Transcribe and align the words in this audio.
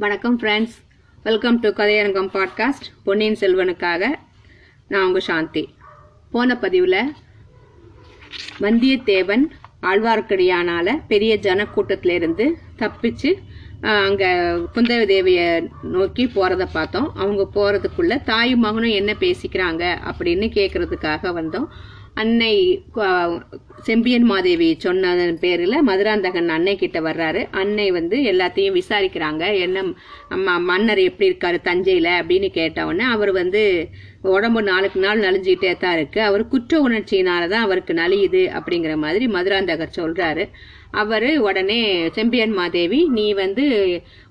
வணக்கம் 0.00 0.38
friends 0.38 0.74
welcome 1.22 1.60
to 1.60 1.68
Kathaiyarangam 1.68 2.28
podcast 2.32 2.86
பொன்னியின் 3.04 3.36
செல்வனுக்காக. 3.40 4.14
நான் 4.88 5.06
உங்கள் 5.06 5.20
சாந்தி. 5.20 5.74
போன 6.30 6.58
பதிவில் 6.58 7.12
வந்தியத்தேவன் 8.60 9.44
ஆழ்வார்க்கடியானால 9.82 11.02
பெரிய 11.08 11.36
ஜனக்கூட்டத்திலிருந்து 11.36 12.52
தப்பிச்சு 12.78 13.34
அங்கே 13.80 14.26
குந்தவி 14.74 15.04
தேவியை 15.14 15.68
நோக்கி 15.82 16.26
போகிறத 16.26 16.68
பார்த்தோம். 16.72 17.12
அவங்க 17.16 17.48
போகிறதுக்குள்ளே 17.54 18.22
தாயும் 18.22 18.60
மகனும் 18.60 18.90
என்ன 18.90 19.12
பேசிக்கிறாங்க 19.12 19.98
அப்படின்னு 20.10 20.46
கேட்கறதுக்காக 20.58 21.34
வந்தோம். 21.40 21.66
அன்னை 22.20 22.54
செம்பியன் 23.86 24.26
மாதேவி 24.30 24.68
சொன்னதன் 24.84 25.36
பேரில் 25.42 25.76
மதுராந்தகன் 25.88 26.48
அன்னை 26.54 26.74
கிட்ட 26.76 26.98
வர்றாரு. 27.00 27.40
அன்னை 27.60 27.86
வந்து 27.98 28.16
எல்லாத்தையும் 28.30 28.78
விசாரிக்கிறாங்க. 28.78 29.42
என்ன 29.64 29.84
அம்மா 30.36 30.54
மன்னர் 30.70 31.00
எப்படி 31.08 31.28
இருக்காரு 31.30 31.58
தஞ்சையில் 31.68 32.10
அப்படின்னு 32.20 32.48
கேட்டவுடனே 32.58 33.04
அவர் 33.14 33.32
வந்து 33.40 33.62
உடம்பு 34.36 34.62
நாளுக்கு 34.70 35.00
நாள் 35.04 35.24
நலிஞ்சுக்கிட்டே 35.26 35.72
தான் 35.84 35.96
இருக்கு. 35.98 36.20
அவர் 36.28 36.44
குற்ற 36.54 36.80
உணர்ச்சியினால 36.88 37.42
தான் 37.54 37.66
அவருக்கு 37.66 37.94
நலியுது 38.02 38.42
அப்படிங்கிற 38.58 38.96
மாதிரி 39.04 39.26
மதுராந்தகர் 39.36 39.98
சொல்றாரு. 40.00 40.46
அவர் 41.00 41.26
உடனே 41.46 41.80
செம்பியன் 42.16 42.54
மாதேவி 42.58 43.00
நீ 43.16 43.24
வந்து 43.40 43.64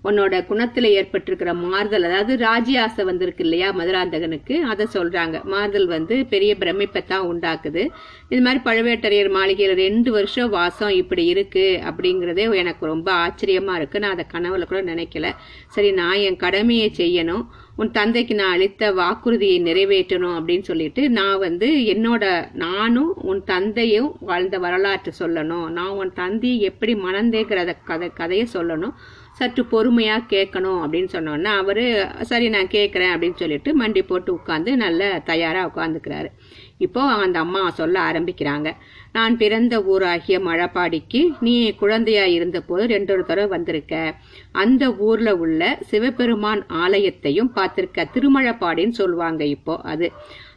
உன்னோட 0.04 0.34
குணத்தில் 0.46 0.88
ஏற்பட்டிருக்கிற 1.00 1.52
மாறுதல் 1.64 2.08
அதாவது 2.10 2.34
ராஜியாசை 2.46 3.04
வந்திருக்கு 3.10 3.44
இல்லையா 3.46 3.68
மதுராந்தகனுக்கு 3.80 4.56
அதை 4.72 4.86
சொல்கிறாங்க 4.96 5.38
மாறுதல் 5.54 5.88
வந்து 5.88 6.16
பெரிய 6.34 6.52
பிரமிப்பை 6.62 7.02
தான் 7.04 7.28
உண்டாக்குது. 7.32 7.84
இது 8.30 8.42
மாதிரி 8.46 8.62
பழுவேட்டரையர் 8.68 9.32
மாளிகையில் 9.38 9.82
ரெண்டு 9.86 10.12
வருஷம் 10.12 10.50
வாசம் 10.50 10.94
இப்படி 11.02 11.26
இருக்குது 11.34 11.80
அப்படிங்கிறதே 11.92 12.48
எனக்கு 12.64 12.86
ரொம்ப 12.94 13.12
ஆச்சரியமாக 13.26 13.80
இருக்குது 13.80 14.04
நான் 14.06 14.18
அதை 14.18 14.28
கனவுல 14.36 14.68
கூட 14.72 14.82
நினைக்கல. 14.94 15.30
சரி 15.76 15.92
நான் 15.92 16.24
என் 16.28 16.42
கடமையை 16.46 16.90
செய்யணும். 17.02 17.46
உன் 17.78 17.92
தந்தைக்கு 17.92 18.36
நான் 18.36 18.54
அளித்த 18.54 18.92
வாக்குறுதியை 18.92 19.58
நிறைவேற்றணும் 19.64 20.36
அப்படின்னு 20.38 20.62
சொல்லிட்டு 20.62 21.10
நான் 21.10 21.40
வந்து 21.40 21.68
என்னோட 21.94 22.26
நானும் 22.54 23.12
உன் 23.22 23.44
தந்தையும் 23.44 24.10
வாழ்ந்த 24.20 24.58
வரலாற்று 24.58 25.12
சொல்லணும். 25.20 25.68
நான் 25.70 25.96
உன் 26.02 26.14
தந்தையை 26.14 26.60
எப்படி 26.62 26.96
மணந்தேங்கிறத 26.96 27.74
கதை 27.84 28.10
கதையை 28.14 28.48
சொல்லணும். 28.54 28.96
சற்று 29.34 29.64
பொறுமையாக 29.66 30.30
கேட்கணும் 30.30 30.80
அப்படின்னு 30.84 31.10
சொன்னோன்னா 31.12 31.52
அவர் 31.64 31.84
சரி 32.22 32.50
நான் 32.50 32.68
கேட்குறேன் 32.68 33.14
அப்படின்னு 33.14 33.36
சொல்லிட்டு 33.36 33.72
மண்டி 33.82 34.02
போட்டு 34.08 34.32
உட்காந்து 34.36 34.72
நல்ல 34.76 35.22
தயாராக 35.26 35.70
உட்காந்துக்கிறாரு 35.72 36.30
இப்போ 36.78 37.02
அந்த 37.02 37.40
அம்மா 37.40 37.70
சொல்ல 37.70 38.00
ஆரம்பிக்கிறாங்க. 38.00 38.72
நான் 39.12 39.38
பிறந்த 39.38 39.80
ஊராகிய 39.80 40.38
மழப்பாடிக்கு 40.48 41.22
நீ 41.40 41.54
குழந்தையா 41.74 42.26
இருந்தபோது 42.26 42.86
ரெண்டு 42.86 43.14
ஒரு 43.14 43.24
தடவை 43.26 43.50
வந்திருக்க. 43.50 44.14
அந்த 44.52 44.94
ஊர்ல 44.94 45.36
உள்ள 45.36 45.78
சிவபெருமான் 45.90 46.66
ஆலயத்தையும் 46.84 47.52
பார்த்திருக்க. 47.56 48.06
திருமழப்பாடின்னு 48.14 48.90
சொல்லுவாங்க 48.90 49.44
இப்போ 49.46 49.76
அது. 49.84 50.10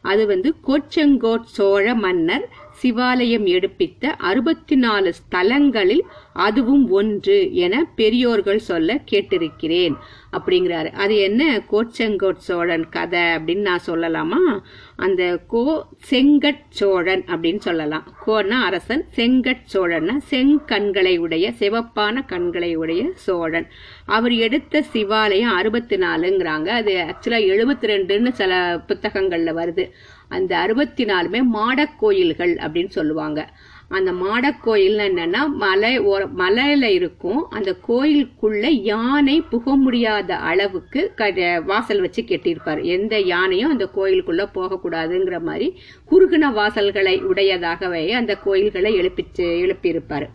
அது 0.03 0.27
வந்து 0.27 0.55
கோச்செங்கோட் 0.67 1.47
சோழ 1.57 1.95
மன்னர் 1.95 2.49
சிவாலயம் 2.83 3.47
எடுப்பித்த 3.47 4.06
அறுபத்தி 4.06 4.77
நாலு 4.77 5.12
ஸ்தலங்களில் 5.20 6.00
அதுவும் 6.33 6.91
ஒன்று 6.91 7.55
என 7.55 7.92
பெரியோர்கள் 7.97 8.59
சொல்ல 8.59 9.00
கேட்டிருக்கிறேன். 9.11 9.95
அப்படிங்கிறாரு. 10.33 10.92
அது 10.92 11.17
என்ன? 11.17 11.62
கோச்செங்கோட் 11.70 12.37
சோழன் 12.37 12.89
கதை 12.89 13.20
அப்படின்னு 13.20 13.61
நான் 13.61 13.81
சொல்லலாமா? 13.87 14.61
அந்த 14.97 15.39
கோ 15.47 15.87
செங்கட் 16.11 16.61
சோழன் 16.69 17.25
அப்படின்னு 17.27 17.59
சொல்லலாம். 17.59 18.14
கோன்னா 18.27 18.48
அரசன் 18.48 19.05
செங்கட் 19.17 19.65
சோழன்னா 19.75 20.17
செங்கண்களை 20.31 21.17
உடைய 21.19 21.53
சிவப்பான 21.59 22.27
கண்களை 22.27 22.75
உடைய 22.75 23.11
சோழன். 23.15 23.67
அவர் 24.06 24.33
எடுத்த 24.33 24.84
சிவாலயம் 24.92 25.56
அறுபத்தி 25.56 25.97
நாலுங்கிறாங்க 25.97 26.69
அது 26.69 27.05
ஆக்சுவலாக 27.09 27.48
எழுபத்தி 27.53 27.83
ரெண்டுன்னு 27.83 28.31
சில 28.31 28.81
புத்தகங்களில் 28.87 29.55
வருது. 29.55 29.91
அந்த 30.31 30.59
அறுபத்தி 30.59 31.05
நாலுமே 31.05 31.43
மாடக்கோயில்கள் 31.55 32.57
அப்படின்னு 32.57 32.89
சொல்லுவாங்க. 32.89 33.51
அந்த 33.89 34.13
மாடக்கோயில் 34.13 34.99
என்னன்னா 34.99 35.49
மலை 35.49 36.01
ஓர 36.01 36.29
மலையில 36.39 36.83
இருக்கும் 36.83 37.51
அந்த 37.51 37.77
கோயிலுக்குள்ள 37.89 38.67
யானை 38.67 39.41
புக 39.41 39.77
முடியாத 39.77 40.37
அளவுக்கு 40.37 41.13
க- 41.17 41.63
வாசல் 41.67 42.01
வச்சு 42.01 42.23
கட்டியிருப்பார். 42.23 42.83
எந்த 42.83 43.19
யானையும் 43.19 43.71
அந்த 43.71 43.89
கோயிலுக்குள்ள 43.95 44.49
போகக்கூடாதுங்கிற 44.55 45.43
மாதிரி 45.43 45.79
குறுகின 46.11 46.53
வாசல்களை 46.53 47.23
உடையதாகவே 47.23 48.11
அந்த 48.11 48.37
கோயில்களை 48.37 49.01
எழுப்பிச்சு 49.01 49.37
எழுப்பியிருப்பார். 49.37 50.29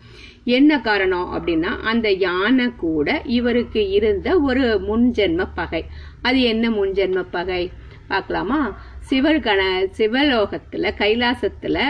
என்ன 0.43 0.81
காரணம் 0.81 1.31
அப்படின்னா 1.33 1.79
அந்த 1.83 2.11
யானை 2.11 2.69
கூட 2.77 3.21
இவருக்கு 3.25 3.89
இருந்த 3.89 4.39
ஒரு 4.39 4.79
முன்ஜென்ம 4.87 5.47
பகை. 5.55 5.85
அது 6.21 6.41
என்ன 6.41 6.69
முன்ஜென்ம 6.69 7.25
பகை? 7.31 7.71
பார்க்கலாமா? 8.07 8.81
சிவகண 9.09 9.61
சிவலோகத்தில் 9.97 10.93
கைலாசத்தில் 10.97 11.81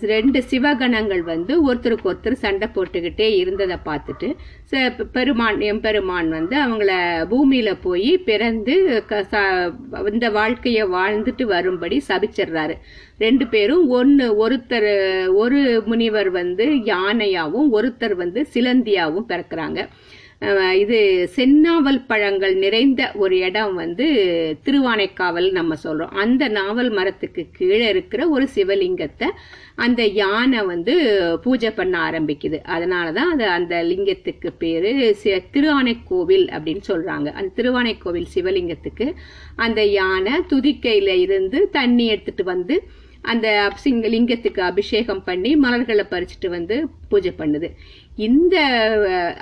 ரெண்டு 0.00 0.44
சிவகணங்கள் 0.50 1.20
வந்து 1.22 1.74
ஒருத்தருக்கு 1.74 2.10
ஒருத்தர் 2.10 2.32
சண்டை 2.32 2.68
போட்டுக்கிட்டே 2.68 3.28
இருந்ததை 3.34 3.76
பார்த்துட்டு 3.84 4.28
ச- 4.70 5.04
பெருமான் 5.12 5.60
எம்பெருமான் 5.60 6.28
வந்து 6.28 6.56
அவங்கள 6.62 6.90
பூமியில் 7.28 7.78
போய் 7.78 8.18
பிறந்து 8.18 8.74
க- 9.06 9.26
ச- 9.30 9.72
இந்த 10.12 10.30
வாழ்க்கையை 10.30 10.84
வாழ்ந்துட்டு 10.88 11.42
வரும்படி 11.42 12.02
சபிச்சிடுறாரு 12.08 12.76
ரெண்டு 13.18 13.46
பேரும் 13.46 13.88
ஒன்று 13.88 14.48
ஒருத்தர் 14.48 14.90
ஒரு 15.34 15.82
முனிவர் 15.86 16.30
வந்து 16.30 16.64
யானையாகவும் 16.64 17.70
ஒருத்தர் 17.72 18.14
வந்து 18.14 18.46
சிலந்தியாகவும் 18.54 19.28
பிறக்கிறாங்க. 19.28 19.80
இது 20.82 20.98
செந்நாவல் 21.36 21.98
பழங்கள் 22.06 22.54
நிறைந்த 22.62 23.02
ஒரு 23.22 23.34
இடம் 23.48 23.74
வந்து 23.74 24.06
திருவானைக்காவல் 24.66 25.48
நம்ம 25.58 25.76
சொல்றோம். 25.84 26.14
அந்த 26.22 26.48
நாவல் 26.56 26.90
மரத்துக்கு 26.98 27.42
கீழே 27.58 27.86
இருக்கிற 27.88 28.28
ஒரு 28.28 28.46
சிவலிங்கத்தை 28.54 29.28
அந்த 29.84 30.02
யானை 30.20 30.60
வந்து 30.72 30.94
பூஜை 31.44 31.70
பண்ண 31.70 31.94
ஆரம்பிக்குது. 32.08 32.58
அதனாலதான் 32.76 33.30
அது 33.34 33.46
அந்த 33.58 33.76
லிங்கத்துக்கு 33.90 34.50
பேரு 34.58 34.92
திருவானைக்கோவில் 35.54 36.46
அப்படின்னு 36.56 36.84
சொல்றாங்க. 36.92 37.28
அந்த 37.38 37.48
திருவானைக்கோவில் 37.60 38.28
சிவலிங்கத்துக்கு 38.34 39.08
அந்த 39.66 39.82
யானை 40.00 40.34
துதிக்கையில 40.52 41.16
இருந்து 41.26 41.60
தண்ணி 41.78 42.06
எடுத்துட்டு 42.06 42.44
வந்து 42.44 42.76
அந்த 43.32 43.48
சிங்க 43.82 44.06
லிங்கத்துக்கு 44.12 44.60
அபிஷேகம் 44.70 45.22
பண்ணி 45.24 45.50
மலர்களை 45.56 46.04
பறிச்சுட்டு 46.10 46.48
வந்து 46.48 46.76
பூஜை 47.10 47.30
பண்ணுது. 47.38 47.68
இந்த 48.16 48.56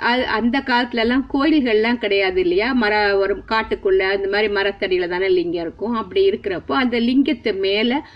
அ- 0.01 0.27
அந்த 0.27 0.59
காலத்துல 0.59 0.97
எல்லாம் 0.97 1.29
கோயில்கள்லாம் 1.33 1.97
கிடையாது 1.97 2.41
இல்லையா? 2.41 2.73
மர 2.73 3.17
ஒரு 3.17 3.35
காட்டுக்குள்ள 3.35 3.99
அந்த 3.99 4.29
மாதிரி 4.29 4.53
மரத்தடியில 4.53 5.07
தானே 5.07 5.27
லிங்கம் 5.27 5.61
இருக்கும். 5.61 5.93
அப்படி 5.93 6.29
இருக்கிறப்போ 6.29 6.71
அந்த 6.71 6.99
லிங்கத்து 6.99 7.59
மேல 7.59 8.07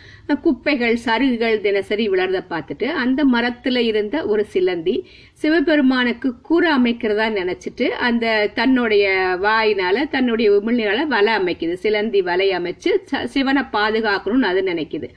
குப்பைகள் 0.42 0.98
சருகுகள் 1.06 1.62
தினசரி 1.62 2.10
விழறத 2.10 2.44
பார்த்துட்டு 2.50 2.86
அந்த 2.86 3.26
மரத்துல 3.26 3.78
இருந்த 3.78 4.26
ஒரு 4.26 4.46
சிலந்தி 4.46 5.08
சிவபெருமானுக்கு 5.34 6.42
கூரை 6.42 6.72
அமைக்கிறதா 6.72 7.34
நினைச்சிட்டு 7.34 7.88
அந்த 7.90 8.50
தன்னுடைய 8.54 9.38
வாயினால 9.42 10.10
தன்னுடைய 10.10 10.52
உமிழ்நிலால 10.52 11.08
வலை 11.08 11.34
அமைக்குது. 11.34 11.74
சிலந்தி 11.74 12.22
வலை 12.22 12.50
அமைச்சு 12.50 13.26
சிவனை 13.26 13.62
பாதுகாக்கணும்னு 13.62 14.42
அது 14.42 14.62
நினைக்குது. 14.62 15.10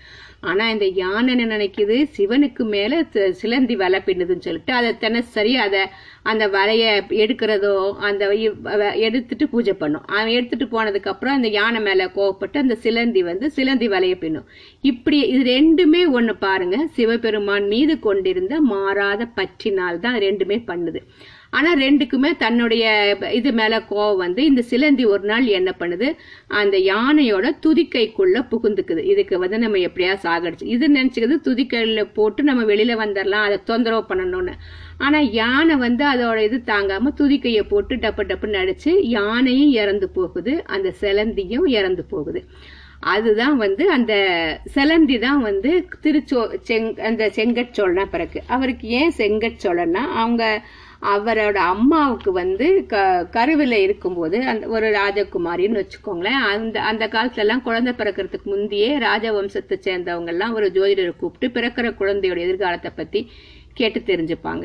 ஆனா 0.48 0.64
இந்த 0.74 0.86
யானை 1.00 1.30
என்ன 1.34 1.46
நினைக்குது? 1.56 1.96
சிவனுக்கு 2.16 2.62
மேல 2.74 3.00
சிலந்தி 3.40 3.74
வலை 3.82 3.98
பின்னுதுன்னு 4.06 4.46
சொல்லிட்டு 4.46 4.72
அதை 4.78 4.90
தினசரி 5.04 5.52
அதை 5.64 5.82
அந்த 6.30 6.44
வலைய 6.54 6.84
எடுக்கிறதோ 7.22 7.74
அந்த 8.08 8.22
எடுத்துட்டு 9.06 9.46
பூஜை 9.52 9.74
பண்ணும். 9.82 10.06
அவன் 10.16 10.34
எடுத்துட்டு 10.36 10.68
போனதுக்கு 10.74 11.12
அப்புறம் 11.12 11.36
அந்த 11.38 11.50
யானை 11.58 11.80
மேல 11.88 12.06
கோவப்பட்டு 12.16 12.58
அந்த 12.64 12.76
சிலந்தி 12.84 13.22
வந்து 13.30 13.48
சிலந்தி 13.58 13.88
வலைய 13.94 14.16
பின்னும். 14.24 14.48
இப்படி 14.92 15.18
இது 15.34 15.42
ரெண்டுமே 15.56 16.02
ஒண்ணு 16.18 16.34
பாருங்க 16.46 16.78
சிவபெருமான் 16.96 17.68
மீது 17.74 17.96
கொண்டிருந்த 18.08 18.56
மாறாத 18.72 19.28
பற்றினால் 19.40 20.02
தான் 20.06 20.18
ரெண்டுமே 20.26 20.58
பண்ணுது. 20.72 21.02
ஆனால் 21.52 21.80
ரெண்டுக்குமே 21.84 22.30
தன்னுடைய 22.42 22.84
இது 23.38 23.50
மேலே 23.60 23.78
கோவம் 23.90 24.20
வந்து 24.24 24.40
இந்த 24.50 24.62
சிலந்தி 24.70 25.04
ஒரு 25.12 25.24
நாள் 25.30 25.46
என்ன 25.58 25.70
பண்ணுது? 25.80 26.08
அந்த 26.60 26.76
யானையோட 26.90 27.46
துதிக்கைக்குள்ளே 27.64 28.40
புகுந்துக்குது. 28.52 29.04
இதுக்கு 29.12 29.38
வந்து 29.44 29.58
நம்ம 29.64 29.80
எப்படியா 29.88 30.12
சாகடிச்சு 30.24 30.72
இது 30.74 30.88
நினச்சிக்கிறது 30.98 31.38
துதிக்கையில் 31.48 32.12
போட்டு 32.18 32.42
நம்ம 32.50 32.64
வெளியில் 32.72 33.00
வந்துடலாம் 33.04 33.46
அதை 33.48 33.58
தொந்தரவு 33.70 34.04
பண்ணணும்னு. 34.10 34.54
ஆனால் 35.06 35.30
யானை 35.40 35.76
வந்து 35.86 36.04
அதோட 36.12 36.38
இது 36.48 36.58
தாங்காமல் 36.72 37.16
துதிக்கையை 37.20 37.64
போட்டு 37.72 37.96
டப்பு 38.04 38.24
டப்புன்னு 38.30 38.60
அடிச்சு 38.62 38.92
யானையும் 39.18 39.72
இறந்து 39.82 40.08
போகுது 40.18 40.54
அந்த 40.76 40.88
சிலந்தியும் 41.02 41.66
இறந்து 41.78 42.04
போகுது. 42.12 42.42
அதுதான் 43.12 43.54
வந்து 43.64 43.84
அந்த 43.94 44.14
சிலந்தி 44.74 45.16
தான் 45.24 45.40
வந்து 45.48 45.70
திருச்சோ 46.04 46.40
செங் 46.68 46.88
அந்த 47.08 47.22
செங்கற்சோழனா 47.36 48.04
பிறகு. 48.14 48.38
அவருக்கு 48.54 48.86
ஏன் 48.98 49.14
செங்கற்சோழன்னா 49.20 50.02
அவங்க 50.22 50.44
அவரோட 51.02 51.54
அம்மாவுக்கு 51.54 52.32
வந்து 52.32 52.86
க 52.86 52.96
கருவில் 53.30 53.72
இருக்கும்போது 53.72 54.44
அந்த 54.44 54.66
ஒரு 54.68 54.86
ராஜகுமாரின்னு 54.90 55.82
வச்சுக்கோங்களேன் 55.82 56.40
அந்த 56.46 56.80
அந்த 56.80 57.06
காலத்துலலாம் 57.06 57.62
குழந்தை 57.62 57.92
பிறக்கிறதுக்கு 57.92 58.44
முந்தையே 58.44 58.90
ராஜவம்சத்தை 58.98 59.78
சேர்ந்தவங்கெல்லாம் 59.84 60.52
ஒரு 60.52 60.70
ஜோதிடரை 60.70 61.16
கூப்பிட்டு 61.16 61.60
பிறக்கிற 61.60 61.88
குழந்தையோட 62.00 62.38
எதிர்காலத்தை 62.38 62.92
பற்றி 62.96 63.22
கேட்டு 63.74 64.00
தெரிஞ்சுப்பாங்க. 64.00 64.64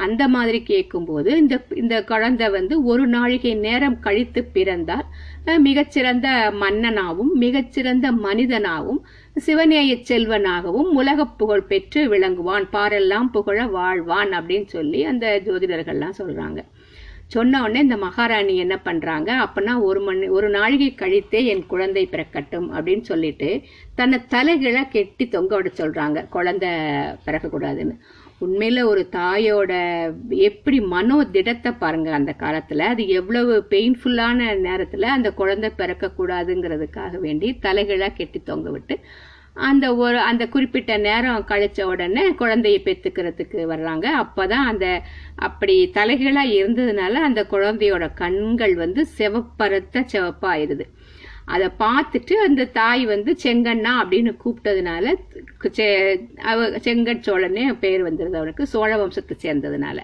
அந்த 0.00 0.28
மாதிரி 0.28 0.62
கேட்கும்போது 0.62 1.36
இந்த 1.36 1.64
இந்த 1.74 2.04
குழந்தை 2.04 2.48
வந்து 2.48 2.84
ஒரு 2.84 3.06
நாழிகை 3.06 3.54
நேரம் 3.54 4.00
கழித்து 4.00 4.44
பிறந்தால் 4.44 5.04
மிகச்சிறந்த 5.58 6.28
மன்னனாகவும் 6.60 7.32
மிகச்சிறந்த 7.34 8.12
மனிதனாகவும் 8.12 9.02
சிவநேய 9.46 10.02
செல்வனாகவும் 10.08 10.90
உலகப் 10.94 11.38
புகழ் 11.38 11.62
பெற்று 11.62 12.08
விளங்குவான் 12.08 12.66
பாரெல்லாம் 12.72 13.30
புகழ 13.32 13.64
வாழ்வான் 13.64 14.32
அப்படின்னு 14.32 14.66
சொல்லி 14.66 15.04
அந்த 15.04 15.40
ஜோதிடர்கள்லாம் 15.44 16.12
சொல்றாங்க. 16.18 16.58
சொன்ன 17.26 17.60
உடனே 17.62 17.80
இந்த 17.80 17.96
மகாராணி 17.96 18.56
என்ன 18.56 18.76
பண்றாங்க? 18.76 19.32
அப்பனா 19.32 19.82
ஒரு 19.82 20.00
மணி 20.00 20.28
ஒரு 20.28 20.48
நாழிகை 20.48 20.94
கழித்தே 20.94 21.44
என் 21.44 21.66
குழந்தை 21.66 22.08
பிறக்கட்டும் 22.12 22.72
அப்படின்னு 22.72 23.00
சொல்லிட்டு 23.00 23.60
தன்னை 23.94 24.18
தலைகீழ 24.28 24.88
கெட்டி 24.90 25.28
தொங்க 25.28 25.56
விட 25.56 25.70
சொல்றாங்க. 25.76 26.28
குழந்தை 26.28 26.68
பிறக்கக்கூடாதுன்னு. 27.26 27.96
உண்மையில 28.40 28.84
ஒரு 28.84 29.02
தாயோட 29.12 29.72
எப்படி 30.28 30.80
மனோ 30.80 31.24
திடத்தை 31.24 31.72
பாருங்க 31.72 32.12
அந்த 32.12 32.34
காலத்துல. 32.38 32.86
அது 32.92 33.08
எவ்வளவு 33.08 33.66
பெயின்ஃபுல்லான 33.70 34.48
நேரத்துல 34.66 35.10
அந்த 35.16 35.30
குழந்தை 35.32 35.70
பிறக்க 35.70 36.12
கூடாதுங்கிறதுக்காக 36.18 37.18
வேண்டி 37.18 37.58
தலைகீழா 37.62 38.08
கெட்டி 38.14 38.40
தொங்க 38.42 38.70
விட்டு 38.70 38.96
அந்த 39.54 39.86
ஒரு 39.96 40.18
அந்த 40.18 40.48
குறிப்பிட்ட 40.48 40.96
நேரம் 40.96 41.46
கழிச்ச 41.48 41.82
உடனே 41.82 42.22
குழந்தையை 42.32 42.80
பெத்துக்கிறதுக்கு 42.84 43.58
வர்றாங்க. 43.72 44.06
அப்பதான் 44.22 44.66
அந்த 44.70 44.86
அப்படி 45.36 45.90
தலைகீழா 45.94 46.44
இருந்ததுனால 46.58 47.12
அந்த 47.28 47.46
குழந்தையோட 47.50 48.14
கண்கள் 48.14 48.74
வந்து 48.74 49.06
சிவப்பறுத்த 49.18 50.04
சிவப்பாயிருது. 50.12 50.86
அதை 51.50 51.68
பார்த்துட்டு 51.78 52.34
அந்த 52.46 52.64
தாய் 52.72 53.06
வந்து 53.06 53.36
செங்கண்ணா 53.42 53.92
அப்படின்னு 54.00 54.32
கூப்பிட்டதுனால 54.44 55.04
செ- 55.76 56.18
அவ 56.42 56.68
செங்கட் 56.78 57.20
சோழனே 57.20 57.72
பேர் 57.80 58.02
வந்துருது 58.04 58.36
அவனுக்கு 58.36 58.66
சோழ 58.66 58.90
வம்சத்தை 58.96 59.36
சேர்ந்ததுனால. 59.42 59.98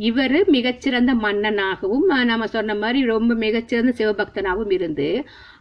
இவர் 0.00 0.48
மிகச்சிறந்த 0.48 1.14
மன்னனாகவும் 1.14 2.24
நம்ம 2.24 2.46
சொன்ன 2.46 2.74
மாதிரி 2.74 3.04
ரொம்ப 3.04 3.34
மிகச்சிறந்த 3.34 3.92
சிவபக்தனாகவும் 3.98 4.72
இருந்து 4.72 5.08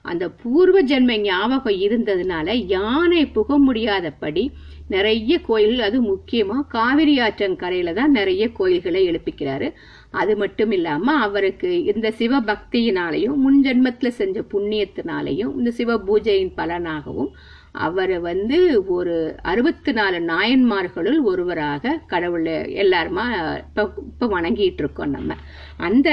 அந்த 0.05 0.29
பூர்வ 0.41 0.81
ஜென்ம 0.81 1.17
ஞாபகம் 1.21 1.81
இருந்ததுனால 1.85 2.53
யானை 2.67 3.25
புக 3.27 3.57
முடியாதபடி 3.57 4.43
நிறைய 4.87 5.39
கோயில்கள் 5.41 5.85
அது 5.85 6.01
முக்கியமாக 6.01 6.67
காவிரி 6.69 7.19
ஆற்றங்கரையில் 7.19 7.93
தான் 7.93 8.11
நிறைய 8.11 8.51
கோயில்களை 8.51 9.01
எழுப்பிக்கிறாரு. 9.09 9.67
அது 10.13 10.37
மட்டும் 10.37 10.71
இல்லாம 10.71 11.13
அவருக்கு 11.17 11.83
இந்த 11.83 12.11
சிவ 12.11 12.41
பக்தியினாலையும் 12.41 13.37
முன்ஜென்மத்துல 13.41 14.07
செஞ்ச 14.07 14.41
புண்ணியத்தினாலையும் 14.53 15.57
இந்த 15.57 15.71
சிவ 15.71 15.97
பூஜையின் 15.99 16.53
பலனாகவும் 16.57 17.31
அவரை 17.79 18.19
வந்து 18.19 18.57
ஒரு 18.87 19.13
அறுபத்தி 19.41 19.91
நாலு 19.91 20.17
நாயன்மார்களுள் 20.25 21.21
ஒருவராக 21.23 21.99
கடவுள் 22.07 22.45
எல்லாருமா 22.81 23.25
இப்போ 23.59 23.93
இப்போ 24.07 24.27
வணங்கிட்டு 24.27 24.79
இருக்கோம் 24.79 25.09
நம்ம. 25.09 25.35
அந்த 25.77 26.09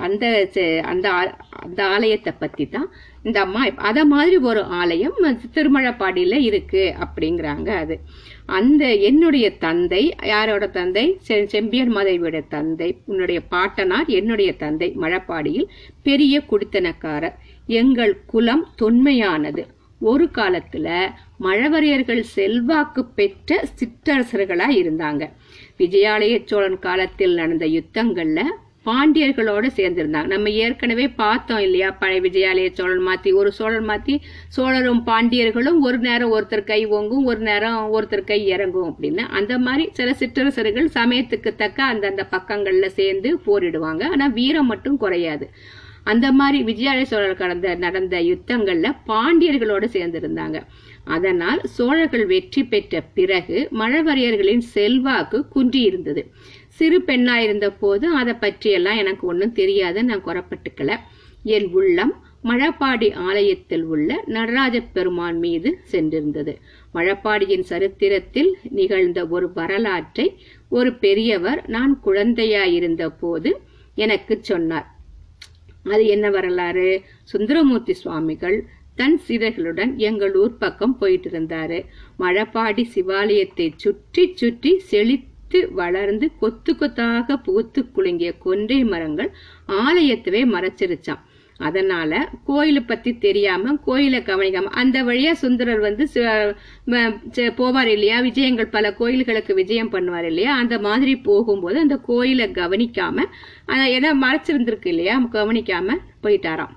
அந்த 0.00 0.48
செ- 0.54 0.82
அந்த 0.84 1.12
ஆ- 1.12 1.36
அந்த 1.62 1.86
ஆலயத்தை 1.86 2.32
பற்றி 2.38 2.68
தான் 2.68 2.88
இந்த 3.22 3.40
அம்மா 3.40 3.66
அதை 3.82 4.04
மாதிரி 4.04 4.36
ஒரு 4.44 4.62
ஆலயம் 4.62 5.20
திருமழப்பாடியில் 5.54 6.40
இருக்கு 6.40 6.94
அப்படிங்கிறாங்க 7.00 7.68
அது. 7.76 7.96
அந்த 8.46 8.94
என்னுடைய 8.94 9.56
தந்தை 9.56 10.14
யாரோட 10.22 10.66
தந்தை? 10.66 11.20
செ- 11.28 11.44
செம்பியன் 11.44 11.96
மாதேவியோட 11.96 12.42
தந்தை 12.48 12.96
உன்னுடைய 13.04 13.40
பாட்டனார் 13.40 14.06
என்னுடைய 14.06 14.52
தந்தை 14.52 14.96
மழப்பாடியில் 15.00 15.66
பெரிய 16.02 16.42
குடித்தனக்காரர். 16.50 17.34
எங்கள் 17.66 18.20
குலம் 18.26 18.68
தொன்மையானது. 18.82 19.66
ஒரு 20.00 20.24
காலத்துல 20.24 21.12
மழவரையர்கள் 21.40 22.20
செல்வாக்கு 22.20 23.04
பெற்ற 23.04 23.64
சிற்றரசர்களா 23.78 24.68
இருந்தாங்க. 24.70 25.30
விஜயாலய 25.78 26.42
சோழன் 26.44 26.78
காலத்தில் 26.78 27.34
நடந்த 27.34 27.66
யுத்தங்கள்ல 27.66 28.42
பாண்டியர்களோட 28.86 29.66
சேர்ந்திருந்தாங்க. 29.76 30.26
நம்ம 30.26 30.50
ஏற்கனவே 30.50 31.08
பார்த்தோம் 31.08 31.58
இல்லையா? 31.58 31.90
பழைய 31.90 32.20
விஜயாலய 32.20 32.70
சோழன் 32.72 33.06
மாத்தி 33.06 33.34
ஒரு 33.34 33.52
சோழன் 33.52 33.88
மாத்தி 33.88 34.16
சோழரும் 34.48 35.02
பாண்டியர்களும் 35.06 35.78
ஒரு 35.78 35.98
நேரம் 35.98 36.32
ஒருத்தர் 36.32 36.64
கை 36.64 36.86
ஓங்கும் 36.86 37.24
ஒரு 37.24 37.38
நேரம் 37.38 37.80
ஒருத்தர் 37.92 38.24
கை 38.24 38.46
இறங்கும் 38.46 38.88
அப்படின்னு. 38.90 39.24
அந்த 39.30 39.58
மாதிரி 39.58 39.88
சில 39.92 40.14
சிற்றரசர்கள் 40.14 40.88
சமயத்துக்கு 40.94 41.52
தக்க 41.54 41.82
அந்தந்த 41.82 42.26
பக்கங்கள்ல 42.30 42.86
சேர்ந்து 42.86 43.32
போரிடுவாங்க. 43.46 44.04
ஆனா 44.10 44.26
வீரம் 44.26 44.66
மட்டும் 44.66 44.96
குறையாது. 44.96 45.48
அந்த 46.04 46.32
மாதிரி 46.32 46.58
விஜயாலய 46.64 47.02
சோழர் 47.02 47.34
கடந்த 47.34 47.74
நடந்த 47.74 48.16
யுத்தங்கள்ல 48.22 48.88
பாண்டியர்களோட 49.06 49.84
சேர்ந்திருந்தாங்க. 49.92 50.58
அதனால் 51.04 51.60
சோழர்கள் 51.64 52.26
வெற்றி 52.26 52.62
பெற்ற 52.64 53.00
பிறகு 53.00 53.68
மழவரையர்களின் 53.72 54.62
செல்வாக்கு 54.74 55.38
குன்றி 55.48 55.80
இருந்தது 55.80 56.22
சிறு 56.78 56.98
பெண்ணா 57.00 57.34
இருந்த 57.36 57.66
போது 57.72 58.06
அதை 58.14 58.34
பற்றியெல்லாம் 58.34 58.96
எனக்கு 58.96 59.24
ஒன்றும் 59.26 59.52
தெரியாது 59.52 59.98
நான் 60.04 60.26
குறப்பட்டுக்கல 60.26 60.94
என் 61.54 61.68
உள்ளம் 61.72 62.14
மழப்பாடி 62.44 63.08
ஆலயத்தில் 63.26 63.84
உள்ள 63.84 64.10
நடராஜ 64.26 64.76
பெருமான் 64.96 65.38
மீது 65.38 65.70
சென்றிருந்தது. 65.92 66.52
மழப்பாடியின் 66.94 67.64
சரித்திரத்தில் 67.70 68.50
நிகழ்ந்த 68.70 69.20
ஒரு 69.26 69.46
வரலாற்றை 69.54 70.26
ஒரு 70.68 70.90
பெரியவர் 70.94 71.60
நான் 71.66 71.94
குழந்தையாயிருந்த 72.04 73.04
போது 73.20 73.50
எனக்கு 73.96 74.34
சொன்னார். 74.42 74.88
அது 75.84 76.04
என்ன 76.06 76.26
வரலாறு? 76.30 76.88
சுந்தரமூர்த்தி 77.24 77.94
சுவாமிகள் 77.94 78.58
தன் 78.96 79.18
சீடர்களுடன் 79.26 79.92
எங்கள் 80.08 80.34
ஊர் 80.34 80.54
பக்கம் 80.56 80.98
போயிட்டு 80.98 81.30
இருந்தாரு 81.30 81.78
மழப்பாடி 82.18 82.84
சிவாலயத்தை 82.94 83.66
சுற்றி 83.76 84.24
சுற்றி 84.34 84.72
செழித்து 84.90 85.34
வளர்ந்து 85.70 86.30
கொத்து 86.40 86.76
கொத்தாக 86.76 87.36
பூத்து 87.36 87.82
குலுங்கிய 87.94 88.38
கொன்றை 88.38 88.84
மரங்கள் 88.84 89.30
ஆலயத்தவே 89.68 90.42
மறைச்சிருச்சான் 90.46 91.22
அதனால 91.58 92.12
கோயிலை 92.44 92.82
பத்தி 92.82 93.18
தெரியாம 93.18 93.74
கோயிலை 93.76 94.20
கவனிக்காம 94.20 94.64
அந்த 94.74 95.04
வழியா 95.04 95.32
சுந்தரர் 95.32 95.78
வந்து 95.78 96.08
ச- 96.14 96.54
போவார் 97.58 97.86
இல்லையா? 97.86 98.20
விஜயங்கள் 98.20 98.70
பல 98.70 98.94
கோயில்களுக்கு 98.94 99.54
விஜயம் 99.54 99.92
பண்ணுவார் 99.92 100.22
இல்லையா? 100.22 100.56
அந்த 100.56 100.78
மாதிரி 100.78 101.16
போகும்போது 101.18 101.78
அந்த 101.78 101.96
கோயிலை 101.96 102.48
கவனிக்காம 102.50 103.24
ஏன்னா 103.66 104.10
மறைச்சிருந்திருக்கு 104.22 104.86
இல்லையா? 104.86 105.28
கவனிக்காம 105.32 105.96
போயிட்டாராம். 106.22 106.74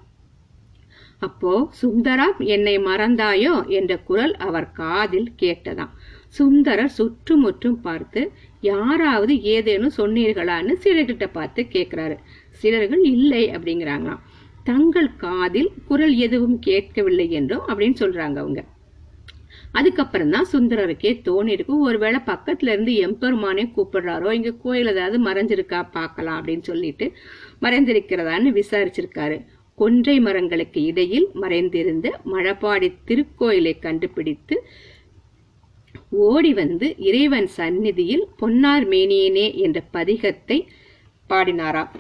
அப்போ 1.20 1.54
சுந்தரா 1.82 2.28
என்னை 2.46 2.80
மறந்தாயோ? 2.80 3.68
என்ற 3.68 3.98
குரல் 4.00 4.36
அவர் 4.38 4.72
காதில் 4.72 5.32
கேட்டதாம். 5.42 5.94
சுந்தரர் 6.28 6.90
சுற்றுமுற்றும் 6.90 7.82
பார்த்து 7.82 8.22
யாராவது 8.62 9.34
ஏதேனும் 9.42 9.98
சொன்னீர்களான்னு 9.98 10.74
சிலர்கிட்ட 10.84 11.28
பார்த்து 11.32 11.62
கேட்கிறாரு 11.70 12.16
சிலர்கள் 12.62 13.04
இல்லை 13.04 13.44
அப்படிங்கிறாங்களாம். 13.50 14.24
தங்கள் 14.64 15.16
காதில் 15.16 15.72
குரல் 15.88 16.16
எதுவும் 16.16 16.60
கேட்கவில்லை 16.60 17.32
என்றும் 17.32 17.68
அப்படின்னு 17.68 17.98
சொல்றாங்க 18.00 18.38
அவங்க. 18.38 18.62
அதுக்கப்புறம் 19.72 20.30
தான் 20.30 20.50
சுந்தரருக்கே 20.52 21.12
தோணி 21.28 21.52
இருக்கு. 21.52 21.74
ஒருவேளை 21.80 22.20
பக்கத்துல 22.26 22.72
இருந்து 22.74 22.94
எம்பெருமானே 22.96 23.66
கூப்பிடுறாரோ 23.76 24.32
இங்க 24.32 24.52
கோயில் 24.52 24.92
ஏதாவது 24.94 25.18
மறைஞ்சிருக்கா 25.26 25.80
பார்க்கலாம் 25.92 26.38
அப்படின்னு 26.40 26.62
சொல்லிட்டு 26.62 27.08
மறைந்திருக்கிறதான்னு 27.62 28.52
விசாரிச்சிருக்காரு. 28.60 29.38
கொன்றை 29.78 30.20
மரங்களுக்கு 30.20 30.80
இடையில் 30.84 31.28
மறைந்திருந்த 31.34 32.08
மழப்பாடி 32.26 32.88
திருக்கோயிலை 33.10 33.80
கண்டுபிடித்து 33.80 34.56
ஓடி 36.24 36.52
வந்து 36.58 36.88
இறைவன் 37.04 37.48
சந்நிதியில் 37.56 38.26
பொன்னார் 38.38 38.86
மேனியனே 38.88 39.48
என்ற 39.60 39.80
பதிகத்தை 39.94 40.58
பாடினாராம் 41.30 41.94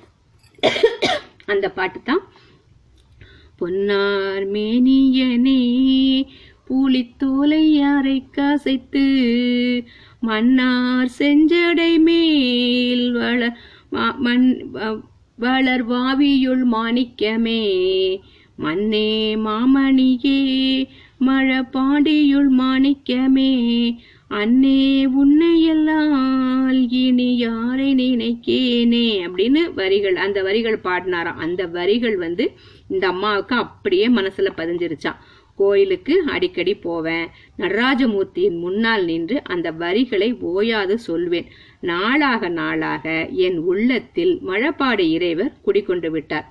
அந்த 1.47 1.65
பாட்டு 1.71 1.99
தான் 2.03 2.23
பொன்னார் 3.59 4.45
மேனியனே 4.51 5.61
புலித்தோலை 6.67 7.63
அரை 7.87 8.19
காசைத்து 8.31 9.05
மன்னார் 10.21 11.11
செஞ்சடை 11.17 11.93
மேல் 11.99 13.05
வள 13.15 13.41
மண் 14.19 14.47
வ- 14.73 14.97
வளர் 15.37 15.85
வாவியுள் 15.85 16.65
மாணிக்கமே 16.67 17.61
மன்னே 18.57 19.09
மாமணியே 19.43 20.39
மழபாடியுள் 21.25 22.49
மாணிக்கமே. 22.49 23.53
அன்னே 24.27 25.05
உன்னையெல்லால் 25.05 26.89
இனி 26.89 27.37
யாரை 27.37 27.95
நினைக்கேனே 27.95 29.07
அப்படின்னு 29.25 29.73
வரிகள் 29.73 30.15
அந்த 30.15 30.41
வரிகள் 30.41 30.79
பாடினாராம். 30.83 31.41
அந்த 31.45 31.65
வரிகள் 31.65 32.17
வந்து 32.17 32.51
இந்த 32.87 33.07
அம்மாவுக்கு 33.07 33.55
அப்படியே 33.55 34.07
மனசுல 34.09 34.49
பதிஞ்சிருச்சான் 34.57 35.19
கோயிலுக்கு 35.55 36.23
அடிக்கடி 36.25 36.73
போவேன். 36.75 37.27
நடராஜமூர்த்தியின் 37.57 38.59
முன்னால் 38.59 39.05
நின்று 39.05 39.41
அந்த 39.43 39.71
வரிகளை 39.71 40.37
ஓயாது 40.39 40.97
சொல்வேன். 40.99 41.45
நாளாக 41.79 42.49
நாளாக 42.49 43.27
என் 43.31 43.57
உள்ளத்தில் 43.57 44.39
மழப்பாடு 44.47 44.99
இறைவர் 44.99 45.53
குடிக்கொண்டு 45.61 46.11
விட்டார். 46.11 46.47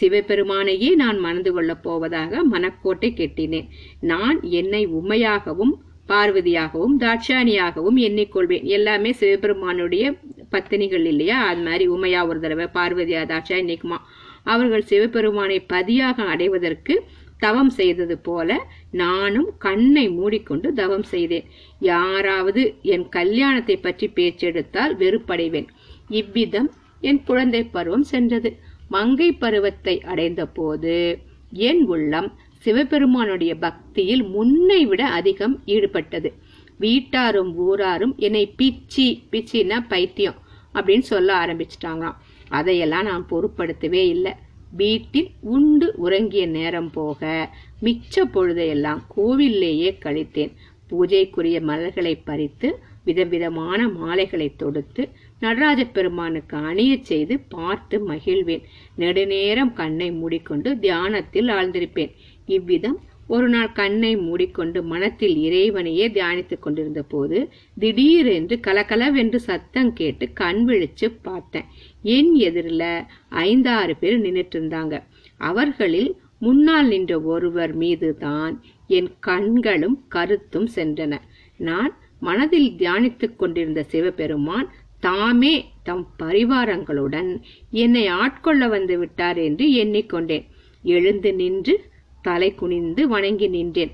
சிவபெருமானையே 0.00 0.94
நான் 0.94 1.18
மணந்து 1.18 1.52
கொள்ளப் 1.52 1.82
போவதாக 1.82 2.42
மனக்கோட்டை 2.44 3.10
கெட்டினேன். 3.12 3.68
நான் 4.00 4.42
என்னை 4.42 4.86
உண்மையாகவும் 4.86 5.74
பார்வதியாகவும் 6.08 6.96
தாட்சாணியாகவும் 6.98 7.98
எண்ணிக்கொள்வேன். 7.98 8.62
எல்லாமே 8.62 9.12
சிவபெருமானுடைய 9.12 10.14
பத்தினிகள் 10.50 11.04
இல்லையா? 11.04 11.44
அது 11.44 11.62
மாதிரி 11.62 11.88
உமையா 11.88 12.26
ஒரு 12.26 12.40
தடவை 12.40 12.66
பார்வதியா 12.74 13.22
தாட்சா 13.24 13.56
இன்னைக்குமா 13.64 13.98
அவர்கள் 14.44 14.82
சிவபெருமானை 14.82 15.60
பதியாக 15.60 16.22
அடைவதற்கு 16.22 17.04
தவம் 17.44 17.72
செய்தது 17.78 18.16
போல 18.26 18.50
நானும் 19.00 19.48
கண்ணை 19.64 20.04
மூடிக்கொண்டு 20.18 20.68
தவம் 20.80 21.06
செய்தேன். 21.12 21.46
யாராவது 21.90 22.62
என் 22.94 23.06
கல்யாணத்தை 23.16 23.76
பற்றி 23.76 24.06
பேச்செடுத்தால் 24.16 24.94
வெறுப்படைவேன். 25.02 25.68
இவ்விதம் 26.20 26.70
என் 27.02 27.20
குழந்தை 27.28 27.62
பருவம் 27.76 28.06
சென்றது. 28.12 28.50
மங்கை 28.88 29.28
பருவத்தை 29.42 29.96
அடைந்த 30.12 30.42
போது 30.56 30.96
என் 31.68 31.82
உள்ளம் 31.94 32.28
சிவபெருமானுடைய 32.64 33.52
பக்தியில் 33.64 34.24
முன்னை 34.34 34.80
விட 34.90 35.02
அதிகம் 35.18 35.56
ஈடுபட்டது. 35.74 36.28
வீட்டாரும் 36.78 37.50
ஊராரும் 37.66 38.14
என்னை 38.26 38.44
பிச்சி 38.60 39.06
பிச்சின்னா 39.32 39.78
பைத்தியம் 39.88 40.38
அப்படின்னு 40.74 41.06
சொல்ல 41.12 41.28
ஆரம்பிச்சிட்டாங்களாம். 41.42 42.18
அதையெல்லாம் 42.58 43.08
நான் 43.10 43.28
பொருட்படுத்தவே 43.30 44.02
இல்லை. 44.14 44.32
வீட்டில் 44.76 45.30
உண்டு 45.40 45.92
உறங்கிய 45.96 46.46
நேரம் 46.46 46.90
போக 46.90 47.50
மிச்ச 47.82 48.24
பொழுதையெல்லாம் 48.32 49.02
கோவிலேயே 49.16 49.90
கழித்தேன். 50.04 50.52
பூஜைக்குரிய 50.90 51.60
மலர்களை 51.60 52.14
பறித்து 52.16 52.78
விதவிதமான 53.04 53.88
மாலைகளை 53.88 54.48
தொடுத்து 54.56 55.08
நடராஜ 55.40 55.84
பெருமானுக்கு 55.84 56.56
அணியச் 56.56 57.08
செய்து 57.10 57.40
பார்த்து 57.54 57.96
மகிழ்வேன். 58.08 58.62
நெடுநேரம் 58.96 59.72
கண்ணை 59.72 60.12
மூடிக்கொண்டு 60.12 60.78
தியானத்தில் 60.78 61.48
ஆழ்ந்திருப்பேன். 61.48 62.12
இவ்விதம் 62.46 62.98
ஒரு 63.34 63.46
நாள் 63.48 63.76
கண்ணை 63.78 64.10
மூடிக்கொண்டு 64.16 64.78
மனத்தில் 64.92 65.36
இறைவனையே 65.46 66.06
தியானித்துக் 66.08 66.62
கொண்டிருந்த 66.64 67.02
போது 67.12 67.38
திடீரென்று 67.78 68.56
கலகலவென்று 68.60 69.38
சத்தம் 69.48 69.92
கேட்டு 69.92 70.26
கண் 70.40 70.60
விழிச்சு 70.68 71.08
பார்த்தேன். 71.22 71.68
என் 72.16 72.32
எதிரில் 72.48 72.88
ஐந்தாறு 73.46 73.94
பேர் 73.96 74.18
நின்றுட்டு 74.20 74.58
இருந்தாங்க 74.58 74.94
அவர்களில் 75.50 76.10
முன்னால் 76.38 76.88
நின்ற 76.88 77.12
ஒருவர் 77.32 77.74
மீது 77.74 78.08
தான் 78.18 78.54
என் 78.98 79.10
கண்களும் 79.20 79.98
கருத்தும் 80.08 80.68
சென்றன. 80.76 81.12
நான் 81.60 81.92
மனதில் 82.20 82.70
தியானித்துக் 82.80 83.36
கொண்டிருந்த 83.36 83.80
சிவபெருமான் 83.92 84.68
தாமே 85.06 85.54
தம் 85.82 86.04
பரிவாரங்களுடன் 86.22 87.30
என்னை 87.84 88.04
ஆட்கொள்ள 88.22 88.68
வந்து 88.68 88.96
விட்டார் 88.98 89.38
என்று 89.46 89.66
எண்ணிக்கொண்டேன். 89.82 90.44
எழுந்து 90.84 91.30
நின்று 91.40 91.74
தலை 92.22 92.54
குனிந்து 92.54 93.08
வணங்கி 93.08 93.48
நின்றேன். 93.48 93.90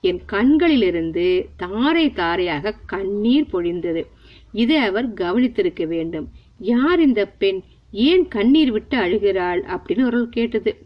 என் 0.00 0.20
கண்களிலிருந்து 0.26 1.48
தாரை 1.56 2.12
தாரையாக 2.12 2.74
கண்ணீர் 2.86 3.46
பொழிந்தது. 3.52 4.06
இதை 4.52 4.76
அவர் 4.76 5.12
கவனித்திருக்க 5.12 5.86
வேண்டும். 5.86 6.28
யார் 6.58 7.00
இந்த 7.00 7.26
பெண்? 7.28 7.60
ஏன் 7.92 8.28
கண்ணீர் 8.28 8.72
விட்டு 8.72 8.98
அழுகிறாள்? 8.98 9.60
அப்படின்னு 9.62 10.04
ஒரு 10.04 10.28
கேட்டது. 10.28 10.76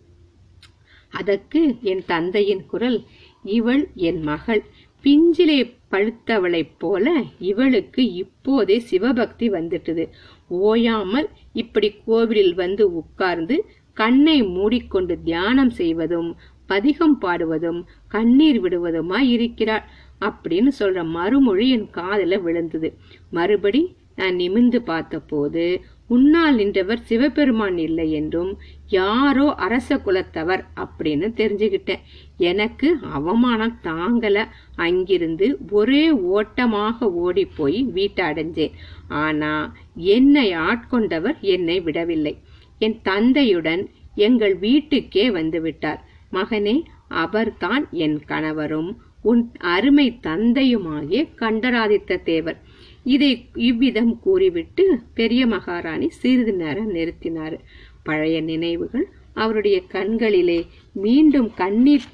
அதற்கு 1.10 1.76
என் 1.82 2.02
தந்தையின் 2.06 2.66
குரல் 2.66 3.02
இவள் 3.42 3.88
என் 3.94 4.22
மகள். 4.22 4.62
பிஞ்சிலே 5.02 5.74
பழுத்தவளைப் 5.90 6.70
போல 6.78 7.22
இவளுக்கு 7.38 8.12
இப்போதே 8.12 8.78
சிவபக்தி 8.78 9.50
வந்துட்டது. 9.50 10.08
ஓயாமல் 10.48 11.28
இப்படி 11.52 11.94
கோவிலில் 12.04 12.54
வந்து 12.54 12.94
உட்கார்ந்து 12.94 13.64
கண்ணை 13.92 14.42
மூடிக்கொண்டு 14.42 15.22
தியானம் 15.22 15.70
செய்வதும் 15.70 16.36
பதிகம் 16.66 17.18
பாடுவதும் 17.18 17.80
கண்ணீர் 18.08 18.60
விடுவதுமாய் 18.64 19.28
இருக்கிறாள் 19.36 19.84
அப்படின்னு 20.20 20.70
சொல்ற 20.78 21.04
மறுமொழி 21.08 21.70
என் 21.70 21.90
காதல 21.90 22.38
விழுந்தது. 22.38 22.88
மறுபடி 23.30 23.82
நான் 24.16 24.36
நிமிந்து 24.36 24.76
பார்த்தபோது 24.76 25.64
உன்னால் 26.08 26.54
நின்றவர் 26.54 27.02
சிவபெருமான் 27.02 27.78
இல்லை 27.78 28.12
என்றும் 28.12 28.50
யாரோ 28.88 29.54
அரச 29.54 29.96
குலத்தவர் 29.96 30.62
அப்படின்னு 30.76 31.28
தெரிஞ்சுக்கிட்டேன் 31.40 32.02
எனக்கு 32.36 32.88
அவமானம் 33.12 33.78
தாங்கல. 33.82 34.44
அங்கிருந்து 34.76 35.46
ஒரே 35.70 36.10
ஓட்டமாக 36.10 37.10
ஓடி 37.10 37.44
போய் 37.56 37.82
வீட்டை 37.82 38.24
அடைஞ்சேன் 38.26 38.76
ஆனா 39.08 39.52
என்னை 39.94 40.46
ஆட்கொண்டவர் 40.68 41.38
என்னை 41.40 41.80
விடவில்லை. 41.80 42.34
என் 42.78 42.98
தந்தையுடன் 43.04 43.84
எங்கள் 44.14 44.56
வீட்டுக்கே 44.58 45.30
வந்து 45.30 45.60
விட்டார். 45.60 46.00
மகனே 46.32 46.82
அவர்தான் 47.08 47.88
என் 47.90 48.20
கணவரும் 48.24 49.02
உன் 49.22 49.52
அருமை 49.58 50.18
தந்தையுமாகிய 50.22 51.34
கண்டராதித்த 51.34 52.16
தேவர். 52.16 52.60
இதை 53.04 53.48
இவ்விதம் 53.54 54.20
கூறிவிட்டு 54.20 55.00
பெரிய 55.14 55.46
மகாராணி 55.46 56.10
சிறிது 56.10 56.52
நேரம் 56.52 56.94
நிறுத்தினார். 56.94 57.58
பழைய 58.02 58.40
நினைவுகள் 58.40 59.08
அவருடைய 59.34 59.82
கண்களிலே 59.86 60.66
மீண்டும் 60.92 61.54
கண்ணீர் 61.54 62.10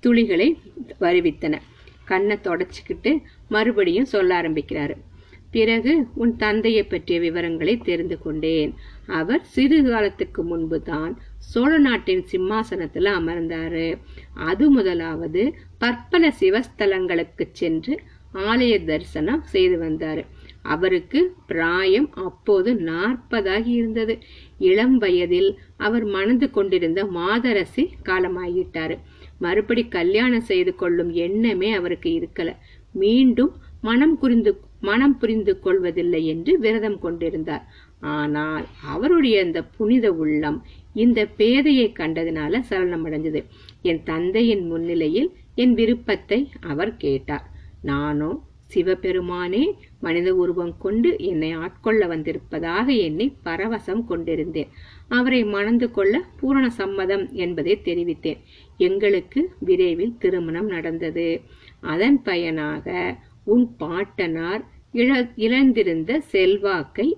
துளிகளை 0.00 0.58
வருவித்தன. 1.00 1.58
கண்ணை 2.04 2.38
தொடச்சிக்கிட்டு 2.42 3.22
மறுபடியும் 3.48 4.04
சொல்ல 4.04 4.42
ஆரம்பிக்கிறாரு. 4.42 4.96
பிறகு 5.50 5.92
உன் 6.14 6.36
தந்தையை 6.36 6.82
பற்றிய 6.82 7.20
விவரங்களை 7.20 7.78
தெரிந்து 7.78 8.18
கொண்டேன். 8.18 8.74
அவர் 9.06 9.42
சிறு 9.44 9.82
காலத்துக்கு 9.82 10.42
முன்பு 10.42 10.82
தான் 10.82 11.12
சோழ 11.36 11.78
நாட்டின் 11.78 12.24
சிம்மாசனத்துல 12.32 13.12
அமர்ந்தாரு. 13.20 13.98
அது 14.34 14.70
முதலாவது 14.70 15.54
பற்பல 15.78 16.32
சிவஸ்தலங்களுக்கு 16.40 17.46
சென்று 17.52 18.00
ஆலய 18.34 18.84
தரிசனம் 18.84 19.42
செய்து 19.42 19.76
வந்தாரு. 19.82 20.24
அவருக்கு 20.62 21.20
பிராயம் 21.46 22.08
அப்போது 22.14 22.74
நாற்பதாகி 22.74 23.72
இருந்தது. 23.80 24.18
இளம் 24.58 24.98
வயதில் 24.98 25.50
அவர் 25.76 26.04
மணந்து 26.04 26.50
கொண்டிருந்த 26.50 27.04
மாதரசி 27.04 27.84
காலமாகிட்டாரு 28.04 28.98
மறுபடி 29.38 29.88
கல்யாணம் 29.88 30.40
செய்து 30.40 30.74
கொள்ளும் 30.74 31.10
எண்ணமே 31.10 31.72
அவருக்கு 31.72 32.10
இருக்கல. 32.10 32.50
மீண்டும் 32.92 33.52
மனம் 33.80 34.18
குறிந்து 34.18 34.52
மனம் 34.80 35.16
புரிந்து 35.18 35.52
கொள்வதில்லை 35.60 36.22
என்று 36.26 36.52
விரதம் 36.58 36.98
கொண்டிருந்தார். 36.98 37.64
ஆனால் 38.14 38.64
அவருடைய 38.94 39.36
அந்த 39.44 39.60
புனித 39.76 40.06
உள்ளம் 40.12 40.58
இந்த 40.94 41.20
பேதையை 41.38 41.86
கண்டதினால 42.00 42.60
சலனமடைஞ்சது. 42.70 43.40
என் 43.82 44.02
தந்தையின் 44.02 44.64
முன்னிலையில் 44.66 45.30
என் 45.54 45.74
விருப்பத்தை 45.74 46.40
அவர் 46.72 46.92
கேட்டார். 46.96 47.46
நானோ 47.82 48.30
சிவபெருமானே 48.72 49.62
மனித 50.00 50.28
உருவம் 50.34 50.72
கொண்டு 50.78 51.10
என்னை 51.28 51.50
ஆட்கொள்ள 51.56 52.02
வந்திருப்பதாக 52.06 52.86
எண்ணி 53.06 53.26
பரவசம் 53.46 54.02
கொண்டிருந்தேன். 54.04 54.72
அவரை 55.08 55.40
மணந்து 55.54 55.86
கொள்ள 55.90 56.20
பூரண 56.40 56.66
சம்மதம் 56.80 57.24
என்பதை 57.44 57.74
தெரிவித்தேன். 57.84 58.42
எங்களுக்கு 58.80 59.42
விரைவில் 59.68 60.18
திருமணம் 60.18 60.68
நடந்தது. 60.74 61.28
அதன் 61.92 62.18
பயனாக 62.22 62.86
உன் 63.52 63.66
பாட்டனார் 63.78 64.62
இழ 64.92 65.10
இழந்திருந்த 65.46 66.10
செல்வாக்கை 66.32 67.08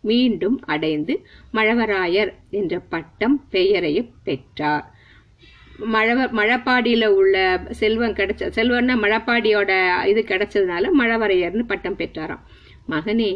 மீண்டும் 0.00 0.58
அடைந்து 0.64 1.14
மழவராயர் 1.54 2.30
என்ற 2.50 2.74
பட்டம் 2.92 3.36
பெயரையும் 3.50 4.12
பெற்றார். 4.26 4.86
மழவ 5.94 6.20
மழப்பாடியில 6.38 7.06
உள்ள 7.18 7.36
செல்வம் 7.70 8.14
கிடைச்ச 8.14 8.44
செல்வம்னா 8.58 8.94
மழப்பாடியோட 9.04 9.72
இது 10.06 10.20
கிடைச்சதுனால 10.28 10.90
மழவரையர்னு 11.00 11.64
பட்டம் 11.66 11.98
பெற்றாராம். 11.98 12.44
மகனே 12.90 13.32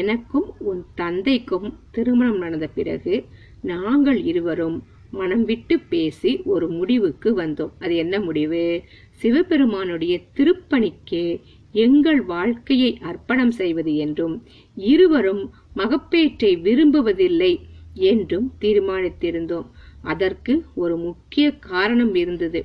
எனக்கும் 0.00 0.48
உன் 0.68 0.82
தந்தைக்கும் 0.94 1.68
திருமணம் 1.90 2.38
நடந்த 2.38 2.66
பிறகு 2.78 3.14
நாங்கள் 3.62 4.20
இருவரும் 4.22 4.78
மனம் 5.10 5.44
விட்டு 5.44 5.74
பேசி 5.92 6.32
ஒரு 6.44 6.66
முடிவுக்கு 6.70 7.28
வந்தோம். 7.36 7.74
அது 7.80 7.94
என்ன 7.96 8.16
முடிவு? 8.20 8.64
சிவபெருமானுடைய 9.20 10.14
திருப்பணிக்கே 10.36 11.26
எங்கள் 11.74 12.20
வாழ்க்கையை 12.24 12.98
அர்ப்பணம் 13.00 13.50
செய்வது 13.50 13.96
என்றும் 13.96 14.42
இருவரும் 14.76 15.50
மகப்பேற்றை 15.74 16.52
விரும்புவதில்லை 16.56 17.60
என்றும் 17.94 18.52
தீர்மானித்திருந்தோம். 18.60 19.68
அதற்கு 20.02 20.64
ஒரு 20.74 20.96
முக்கிய 20.96 21.46
காரணம் 21.50 22.14
இருந்தது. 22.14 22.64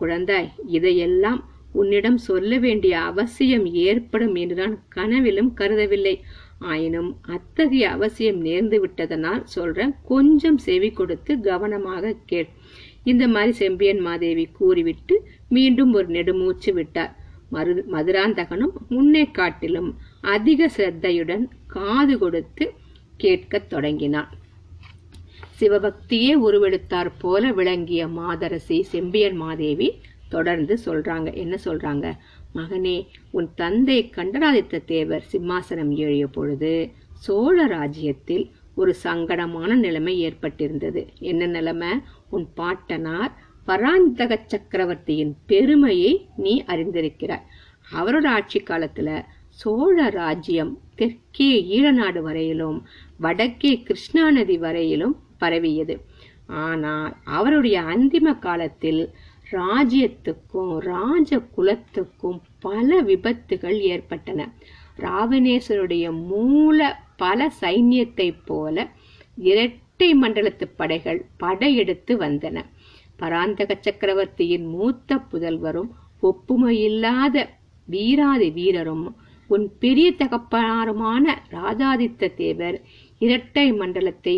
குழந்தாய் 0.00 0.48
இதையெல்லாம் 0.66 1.40
உன்னிடம் 1.72 2.16
சொல்ல 2.16 2.58
வேண்டிய 2.58 3.00
அவசியம் 3.00 3.66
ஏற்படும் 3.66 4.34
என்று 4.34 4.56
நான் 4.56 4.82
கனவிலும் 4.88 5.54
கருதவில்லை. 5.54 6.20
ஆயினும் 6.58 7.16
அத்தகைய 7.22 7.90
அவசியம் 7.90 8.44
நேர்ந்து 8.44 8.78
விட்டதனால் 8.80 9.42
சொல்றேன் 9.44 9.94
கொஞ்சம் 10.02 10.58
செவி 10.58 10.90
கொடுத்து 10.90 11.40
கவனமாக 11.40 12.14
கேள். 12.26 12.48
இந்த 13.04 13.28
மாதிரி 13.28 13.52
செம்பியன் 13.52 13.98
மாதேவி 13.98 14.44
கூறிவிட்டு 14.52 15.14
மீண்டும் 15.48 15.92
ஒரு 15.92 16.06
நெடுமூச்சு 16.06 16.72
விட்டார். 16.72 17.20
மரு 17.52 17.82
மதுராந்தகனும் 17.92 18.72
முன்னே 18.88 19.24
காட்டிலும் 19.30 19.96
அதிக 20.20 20.68
சிரத்தையுடன் 20.68 21.48
காது 21.66 22.18
கொடுத்து 22.18 22.72
கேட்கத் 23.16 23.68
தொடங்கினான். 23.68 24.28
சிவபக்தியே 25.60 26.34
உருவெடுத்தார் 26.34 27.10
போல 27.18 27.52
விளங்கிய 27.52 28.08
மாதரசி 28.08 28.82
செம்பியன் 28.82 29.36
மாதேவி 29.36 30.00
தொடர்ந்து 30.28 30.78
சொல்றாங்க. 30.84 31.34
என்ன 31.34 31.58
சொல்றாங்க? 31.64 32.12
மகனே 32.54 33.06
உன் 33.30 33.48
தந்தை 33.54 34.10
கண்டராதித்த 34.10 34.78
தேவர் 34.78 35.24
சிம்மாசனம் 35.32 35.94
ஏழிய 35.94 36.26
பொழுது 36.26 36.90
சோழ 37.12 37.66
ராஜ்யத்தில் 37.66 38.50
ஒரு 38.74 38.94
சங்கடமான 39.04 39.74
நிலைமை 39.74 40.28
ஏற்பட்டிருந்தது. 40.28 41.08
என்ன 41.18 41.46
நிலைமை? 41.46 41.88
உன் 42.30 42.48
பாட்டனார் 42.54 43.38
பராந்தக 43.64 44.40
சக்கரவர்த்தியின் 44.46 45.36
பெருமையை 45.46 46.28
நீ 46.36 46.62
அறிந்திருக்கிறாய். 46.66 47.46
அவரோட 47.92 48.26
ஆட்சி 48.26 48.62
காலத்துல 48.62 49.24
சோழ 49.48 50.08
ராஜ்யம் 50.08 50.78
தெற்கே 50.94 51.50
ஈழநாடு 51.78 52.20
வரையிலும் 52.20 52.86
வடக்கே 53.16 53.82
கிருஷ்ணா 53.82 54.30
நதி 54.30 54.58
வரையிலும் 54.58 55.16
பரவியது. 55.38 56.04
ஆனால் 56.46 57.16
அவருடைய 57.24 57.80
அந்திம 57.80 58.38
காலத்தில் 58.38 59.10
ராஜ்யத்துக்கும் 59.50 60.78
ராஜ 60.78 61.38
குலத்துக்கும் 61.38 62.40
பல 62.60 63.00
விபத்துகள் 63.00 63.78
ஏற்பட்டன. 63.80 64.48
ராவணேஸ்வருடைய 64.98 66.06
மூல 66.26 67.00
பல 67.16 67.52
சைன்யத்தைப் 67.60 68.42
போல 68.44 68.88
இரட்டை 69.36 70.14
மண்டலத்து 70.14 70.66
படைகள் 70.76 71.26
படையெடுத்து 71.36 72.16
வந்தன. 72.16 72.64
பராந்தக 73.22 73.76
சக்கரவர்த்தியின் 73.86 74.66
மூத்த 74.74 75.18
புதல்வரும் 75.32 75.90
ஒப்புமையில்லாத 76.22 77.36
வீராதி 77.88 78.48
வீரரும் 78.58 79.06
உன் 79.50 79.66
பெரிய 79.78 80.08
தகப்பனாருமான 80.18 81.24
ராஜாதித்த 81.56 82.28
தேவர் 82.34 82.76
இரட்டை 83.20 83.66
மண்டலத்தை 83.80 84.36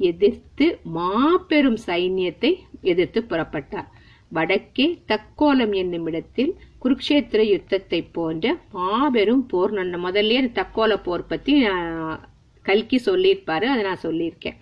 எதிர்த்து 0.00 0.66
மாபெரும் 0.96 1.78
சைன்யத்தை 1.86 2.50
எதிர்த்து 2.92 3.20
புறப்பட்டார். 3.30 3.88
வடக்கே 4.32 4.86
தக்கோலம் 5.10 5.74
என்னும் 5.80 6.06
இடத்தில் 6.10 6.52
குருக்ஷேத்திர 6.82 7.40
யுத்தத்தை 7.50 8.00
போன்ற 8.16 8.54
மாபெரும் 8.76 9.44
போர் 9.52 9.74
நான் 9.78 10.04
முதல்ல 10.06 10.48
தக்கோல 10.58 10.96
போர் 11.06 11.30
பத்தி 11.32 11.52
கல்கி 12.66 12.98
சொல்லியிருப்பாரு 13.06 13.66
அதை 13.72 13.82
நான் 13.88 14.04
சொல்லியிருக்கேன். 14.06 14.58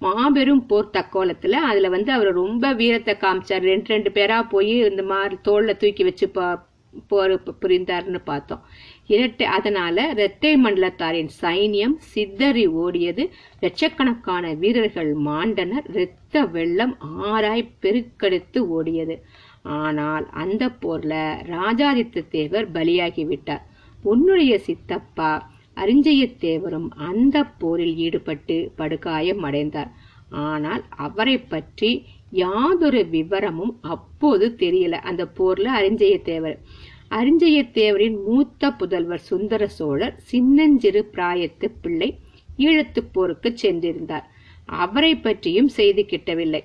மாபெரும் 0.00 0.66
போர் 0.66 0.90
தக்கோலத்துல 0.92 1.50
அதுல 1.50 1.88
வந்து 1.88 2.12
அவர் 2.12 2.32
ரொம்ப 2.32 2.72
வீரத்தை 2.72 3.14
காமிச்சார். 3.14 3.60
ரெண்டு 3.60 3.84
ரெண்டு 3.86 4.10
பேரா 4.10 4.48
போய் 4.48 4.78
இந்த 4.78 5.02
மாதிரி 5.02 5.34
தோல்ல 5.34 5.76
தூக்கி 5.76 6.04
வச்சு 6.04 6.30
பா- 6.34 6.62
போர் 7.08 7.42
புரிந்தார்னு 7.62 8.20
பார்த்தோம். 8.24 8.62
இரட்டை 9.06 9.46
அதனால 9.46 10.08
இரட்டை 10.08 10.56
மண்டலத்தாரின் 10.56 11.28
சைன்யம் 11.40 11.96
சித்தறி 11.96 12.68
ஓடியது. 12.68 13.30
லட்சக்கணக்கான 13.60 14.52
வீரர்கள் 14.54 15.14
மாண்டனர். 15.16 15.90
இரத்த 15.90 16.44
வெள்ளம் 16.44 16.96
ஆராய் 17.24 17.70
பெருக்கெடுத்து 17.82 18.66
ஓடியது. 18.80 19.16
ஆனால் 19.62 20.28
அந்த 20.30 20.66
போர்ல 20.66 21.14
ராஜாதித்த 21.50 22.28
தேவர் 22.28 22.72
பலியாகிவிட்டார் 22.72 23.62
உன்னுடைய 24.02 24.58
சித்தப்பா 24.58 25.50
அரிஞ்சயத்தேவரும் 25.82 26.88
அந்த 27.08 27.36
போரில் 27.58 27.96
ஈடுபட்டு 27.96 28.56
படுகாயம் 28.76 29.42
அடைந்தார். 29.42 29.90
ஆனால் 30.46 30.82
அவரை 31.06 31.36
பற்றி 31.52 31.90
யாதொரு 32.42 33.02
விவரமும் 33.10 33.74
அப்போது 33.94 34.46
தெரியல. 34.58 34.94
அந்த 35.10 35.22
போர்ல 35.38 35.68
அரிஞ்சயத்தேவர் 35.80 36.56
அரிஞ்சயத்தேவரின் 37.18 38.18
மூத்த 38.26 38.70
புதல்வர் 38.70 39.28
சுந்தர 39.30 39.62
சோழர் 39.78 40.16
சின்னஞ்சிறு 40.32 41.02
பிராயத்து 41.14 41.68
பிள்ளை 41.82 42.10
ஈழத்துப் 42.58 43.10
போருக்கு 43.12 43.50
சென்றிருந்தார். 43.62 44.26
அவரை 44.82 45.12
பற்றியும் 45.16 45.70
செய்தி 45.78 46.02
கிட்டவில்லை. 46.04 46.60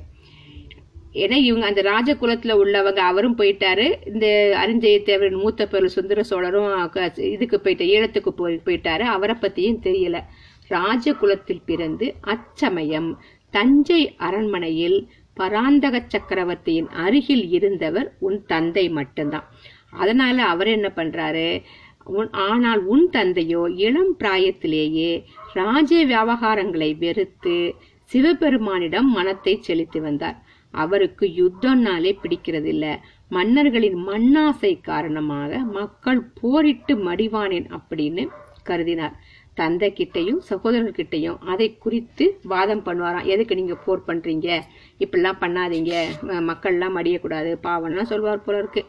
ஏன்னா 1.16 1.32
இவங்க 1.32 1.66
அந்த 1.66 1.82
ராஜகுலத்துல 1.82 2.54
உள்ளவங்க 2.64 2.96
அவரும் 2.96 3.38
போயிட்டாரு. 3.38 3.96
இந்த 4.06 4.58
அரிஞ்சயத்தேவரின் 4.66 5.38
மூத்த 5.38 5.68
பொருள் 5.68 5.88
சுந்தர 5.88 6.24
சோழரும் 6.24 6.92
இதுக்கு 7.18 7.62
போயிட்ட 7.64 7.84
ஈழத்துக்கு 7.84 8.30
போய் 8.30 8.62
போயிட்டாரு. 8.66 9.00
அவரை 9.00 9.36
பத்தியும் 9.42 9.80
தெரியல. 9.84 10.22
ராஜகுலத்தில் 10.70 11.62
பிறந்து 11.66 12.14
அச்சமயம் 12.22 13.22
தஞ்சை 13.50 14.16
அரண்மனையில் 14.18 15.08
பராந்தக 15.34 16.04
சக்கரவர்த்தியின் 16.08 16.90
அருகில் 16.90 17.50
இருந்தவர் 17.50 18.16
உன் 18.20 18.44
தந்தை 18.46 18.90
மட்டும்தான். 18.90 19.50
அதனால 19.92 20.46
அவர் 20.46 20.68
என்ன 20.68 20.92
பண்றாரு? 20.96 21.62
உன்- 22.14 22.32
ஆனால் 22.32 22.86
உன் 22.86 23.10
தந்தையோ 23.10 23.72
இளம் 23.76 24.16
பிராயத்திலேயே 24.20 25.24
ராஜ 25.54 26.06
விவகாரங்களை 26.06 26.98
வெறுத்து 26.98 27.74
சிவபெருமானிடம் 28.14 29.10
மனத்தை 29.10 29.58
செலுத்தி 29.62 30.00
வந்தார். 30.00 30.45
அவருக்கு 30.84 31.26
யுத்தம்னாலே 31.42 32.12
பிடிக்கிறதில்ல. 32.24 32.86
மன்னர்களின் 33.30 34.00
மண்ணாசை 34.08 34.72
காரணமாக 34.82 35.58
மக்கள் 35.78 36.22
போரிட்டு 36.42 36.94
மடிவானேன் 37.08 37.68
அப்படின்னு 37.78 38.24
கருதினார். 38.70 39.16
தந்தை 39.60 39.90
கிட்டையும் 39.98 40.42
சகோதரர்கிட்டையும் 40.50 41.38
அதை 41.46 41.68
குறித்து 41.78 42.26
வாதம் 42.44 42.86
பண்ணுவாராம். 42.86 43.30
எதுக்கு 43.34 43.56
நீங்க 43.56 43.76
போர் 43.76 44.08
பண்றீங்க? 44.08 44.48
இப்படிலாம் 45.00 45.42
பண்ணாதீங்க. 45.42 45.94
மக்கள்லாம் 46.50 46.96
மடியக்கூடாது. 46.98 47.52
பாவம்லாம் 47.64 48.12
சொல்வார் 48.12 48.46
போல 48.46 48.58
இருக்கு. 48.58 48.84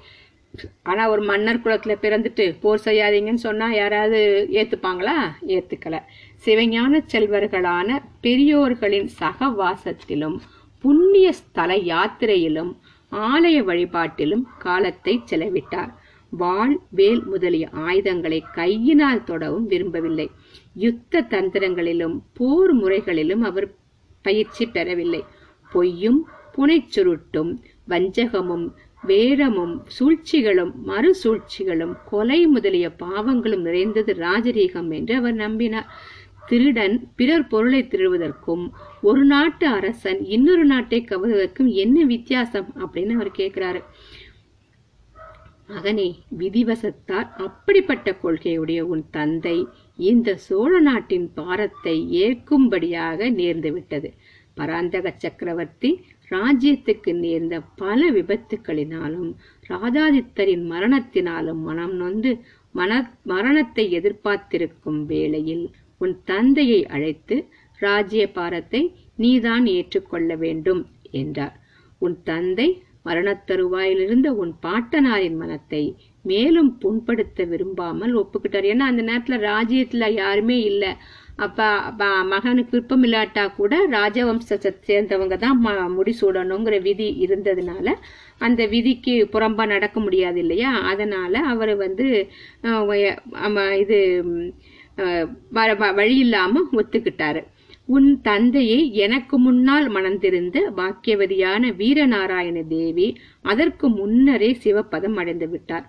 ஆனா 0.82 1.02
ஒரு 1.10 1.22
மன்னர் 1.22 1.62
குலத்துல 1.64 1.94
பிறந்துட்டு 2.02 2.44
போர் 2.60 2.84
செய்யாதீங்கன்னு 2.84 3.44
சொன்னா 3.46 3.66
யாராவது 3.74 4.20
ஏத்துப்பாங்களா? 4.52 5.16
ஏத்துக்கல. 5.46 5.96
சிவஞான 6.44 7.00
செல்வர்களான 7.12 7.98
பெரியோர்களின் 8.20 9.08
சகவாசத்திலும் 9.20 10.38
புண்ணிய 10.78 11.32
ஸ்தல 11.32 11.76
யாத்திரையிலும் 11.76 12.72
ஆலய 13.12 13.58
வழிபாட்டிலும் 13.64 14.44
காலத்தை 14.58 15.20
செலவிட்டார். 15.30 15.92
வாள் 16.30 16.80
வேல் 16.90 17.24
முதலிய 17.24 17.68
ஆயுதங்களை 17.72 18.42
கையினால் 18.52 19.24
தொடவும் 19.24 19.66
விரும்பவில்லை. 19.66 20.30
யுத்த 20.74 21.26
தந்திரங்களிலும் 21.30 22.16
போர் 22.32 22.72
முறைகளிலும் 22.72 23.42
அவர் 23.42 23.74
பயிற்சி 24.22 24.66
பெறவில்லை. 24.66 25.24
பொய்யும் 25.72 26.20
புனைச்சுருட்டும் 26.56 27.52
வஞ்சகமும் 27.88 28.66
வேரமும் 29.02 29.74
சூழ்ச்சிகளும் 29.86 30.72
மறு 30.84 31.16
சூழ்ச்சிகளும் 31.24 31.96
கொலை 32.04 32.46
முதலிய 32.46 32.86
பாவங்களும் 32.98 33.60
நிறைந்தது 33.60 34.14
ராஜரீகம் 34.14 34.90
என்று 34.90 35.14
அவர் 35.14 35.34
நம்பினார். 35.34 35.90
திருடன் 36.46 36.96
பிறர் 37.16 37.46
பொருளை 37.46 37.80
திருடுவதற்கும் 37.82 38.64
ஒரு 39.06 39.22
நாட்டு 39.24 39.66
அரசன் 39.68 40.20
இன்னொரு 40.26 40.64
நாட்டை 40.64 40.98
கவர்வதற்கும் 41.02 41.70
என்ன 41.76 42.04
வித்தியாசம் 42.04 42.68
அப்படின்னு 42.80 43.14
அவர் 43.14 43.38
கேட்கிறாரு 43.38 43.80
மகனே 45.68 46.08
விதிவசத்தால் 46.38 47.28
அப்படிப்பட்ட 47.38 48.10
கொள்கையுடைய 48.22 48.80
உன் 48.86 49.04
தந்தை 49.10 49.56
இந்த 50.02 50.34
சோழ 50.38 50.72
நாட்டின் 50.80 51.28
பாரத்தை 51.34 51.96
ஏற்கும்படியாக 52.20 53.30
நேர்ந்துவிட்டது 53.32 54.10
பராந்தக 54.54 55.12
சக்கரவர்த்தி 55.18 55.90
ராஜ்யத்துக்கு 56.30 57.12
நேர்ந்த 57.16 57.56
பல 57.76 58.00
விபத்துக்களினாலும் 58.10 59.30
ராஜாதித்தரின் 59.70 60.64
மரணத்தினாலும் 60.70 61.60
மனம் 61.62 61.96
நொந்து 61.96 62.32
மன 62.74 62.92
மரணத்தை 63.24 63.84
எதிர்பார்த்திருக்கும் 63.92 65.02
வேளையில் 65.06 65.66
உன் 66.00 66.16
தந்தையை 66.24 66.80
அழைத்து 66.88 67.36
ராஜ்ய 67.78 68.30
பாரத்தை 68.32 68.82
நீதான் 69.16 69.66
ஏற்றுக்கொள்ள 69.66 70.34
வேண்டும் 70.34 70.86
என்றார். 71.10 71.56
உன் 71.98 72.18
தந்தை 72.24 72.82
மரணத்தருவாயிலிருந்த 73.04 74.26
உன் 74.26 74.54
பாட்டனாரின் 74.62 75.36
மனத்தை 75.36 75.96
மேலும் 76.22 76.78
புண்படுத்த 76.82 77.48
விரும்பாமல் 77.48 78.14
ஒப்புக்கிட்டார். 78.16 78.66
ஏன்னா 78.72 78.86
அந்த 78.90 79.02
நேரத்துல 79.02 79.34
ராஜ்யத்துல 79.50 80.12
யாருமே 80.12 80.60
இல்லை. 80.62 80.92
அப்ப 81.36 81.64
மகனுக்கு 82.24 82.70
விருப்பம் 82.70 83.04
இல்லாட்டா 83.04 83.54
கூட 83.54 83.88
ராஜவம்சத்தை 83.88 84.70
சேர்ந்தவங்க 84.86 85.36
தான் 85.36 85.66
முடிசூடணுங்கிற 85.98 86.80
விதி 86.82 87.26
இருந்ததுனால 87.26 87.94
அந்த 88.38 88.66
விதிக்கு 88.66 89.28
புறம்பா 89.32 89.66
நடக்க 89.66 90.00
முடியாது 90.00 90.38
இல்லையா? 90.38 90.70
அதனால 90.92 91.38
அவர் 91.38 91.76
வந்து 91.76 92.28
இது 93.78 93.98
வ- 94.96 95.30
வ- 95.54 95.94
வழி 95.94 96.16
இல்லாம 96.18 96.60
ஒத்துக்கிட்டாரு. 96.72 97.42
உன் 97.88 98.08
தந்தையை 98.20 98.78
எனக்கு 99.04 99.38
முன்னால் 99.38 99.88
மணந்திருந்த 99.88 100.56
பாக்கியவதியான 100.76 101.72
வீரநாராயண 101.80 102.66
தேவி 102.68 103.08
அதற்கு 103.42 103.88
முன்னரே 103.88 104.50
சிவபதம் 104.64 105.16
அடைந்து 105.16 105.48
விட்டார். 105.48 105.86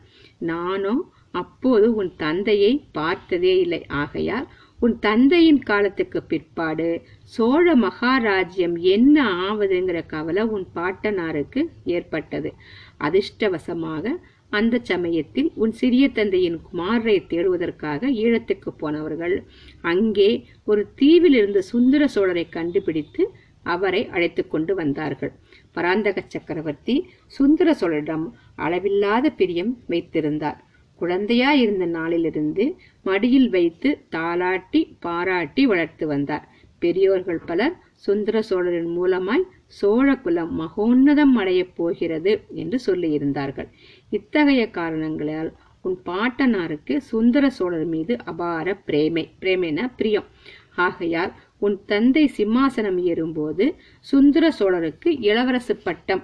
நானோ 0.51 0.95
அப்போது 1.31 1.87
உன் 1.95 2.11
தந்தையை 2.17 2.71
பார்த்ததே 2.91 3.53
இல்லை. 3.59 3.81
ஆகையால் 4.01 4.47
உன் 4.79 4.95
தந்தையின் 4.99 5.61
காலத்துக்கு 5.63 6.19
பிற்பாடு 6.23 6.87
சோழ 7.35 7.65
மகாராஜ்யம் 7.75 8.75
என்ன 8.79 9.15
ஆவதுங்கிற 9.47 9.99
கவலை 10.07 10.43
உன் 10.55 10.67
பாட்டனாருக்கு 10.75 11.63
ஏற்பட்டது. 11.85 12.51
அதிர்ஷ்டவசமாக 12.99 14.05
அந்த 14.49 14.75
சமயத்தில் 14.83 15.49
உன் 15.55 15.71
சிறிய 15.71 16.05
தந்தையின் 16.09 16.59
குமாரரை 16.67 17.17
தேடுவதற்காக 17.27 18.09
ஈழத்துக்கு 18.23 18.69
போனவர்கள் 18.77 19.35
அங்கே 19.81 20.29
ஒரு 20.63 20.83
தீவில் 20.95 21.33
இருந்த 21.33 21.61
சுந்தர 21.61 22.05
சோழரை 22.15 22.45
கண்டுபிடித்து 22.49 23.23
அவரை 23.63 24.01
அழைத்து 24.07 24.47
கொண்டு 24.47 24.73
வந்தார்கள். 24.75 25.33
பராந்தக 25.71 26.23
சக்கரவர்த்தி 26.27 26.95
சுந்தர 27.27 27.69
சோழரிடம் 27.73 28.25
அளவில்லாத 28.55 29.29
பிரியம் 29.31 29.73
வைத்திருந்தார். 29.87 30.59
குழந்தையா 30.99 31.51
இருந்த 31.53 31.85
நாளிலிருந்து 31.85 32.65
மடியில் 33.03 33.49
வைத்து 33.49 33.89
தாளாட்டி 34.15 34.81
பாராட்டி 34.99 35.65
வளர்த்து 35.65 36.07
வந்தார். 36.07 36.45
பெரியோர்கள் 36.79 37.41
பலர் 37.45 37.75
சுந்தர 38.05 38.41
சோழரின் 38.41 38.91
மூலமாய் 38.97 39.45
சோழகுலம் 39.73 40.51
மகோன்னதம் 40.59 41.33
அடையப் 41.35 41.73
போகிறது 41.75 42.45
என்று 42.53 42.79
சொல்லியிருந்தார்கள். 42.85 43.69
இத்தகைய 44.09 44.63
காரணங்களால் 44.69 45.49
உன் 45.81 45.97
பாட்டனாருக்கு 46.05 46.97
சுந்தர 46.97 47.49
சோழர் 47.49 47.85
மீது 47.85 48.13
அபார 48.23 48.73
பிரேமை 48.87 49.23
பிரேமைனா 49.41 49.85
பிரியம். 49.95 50.27
ஆகையால் 50.75 51.31
உன் 51.59 51.77
தந்தை 51.85 52.31
சிம்மாசனம் 52.37 52.99
ஏறும்போது 53.01 53.65
சுந்தர 53.99 54.51
சோழருக்கு 54.59 55.09
இளவரசு 55.29 55.75
பட்டம் 55.83 56.23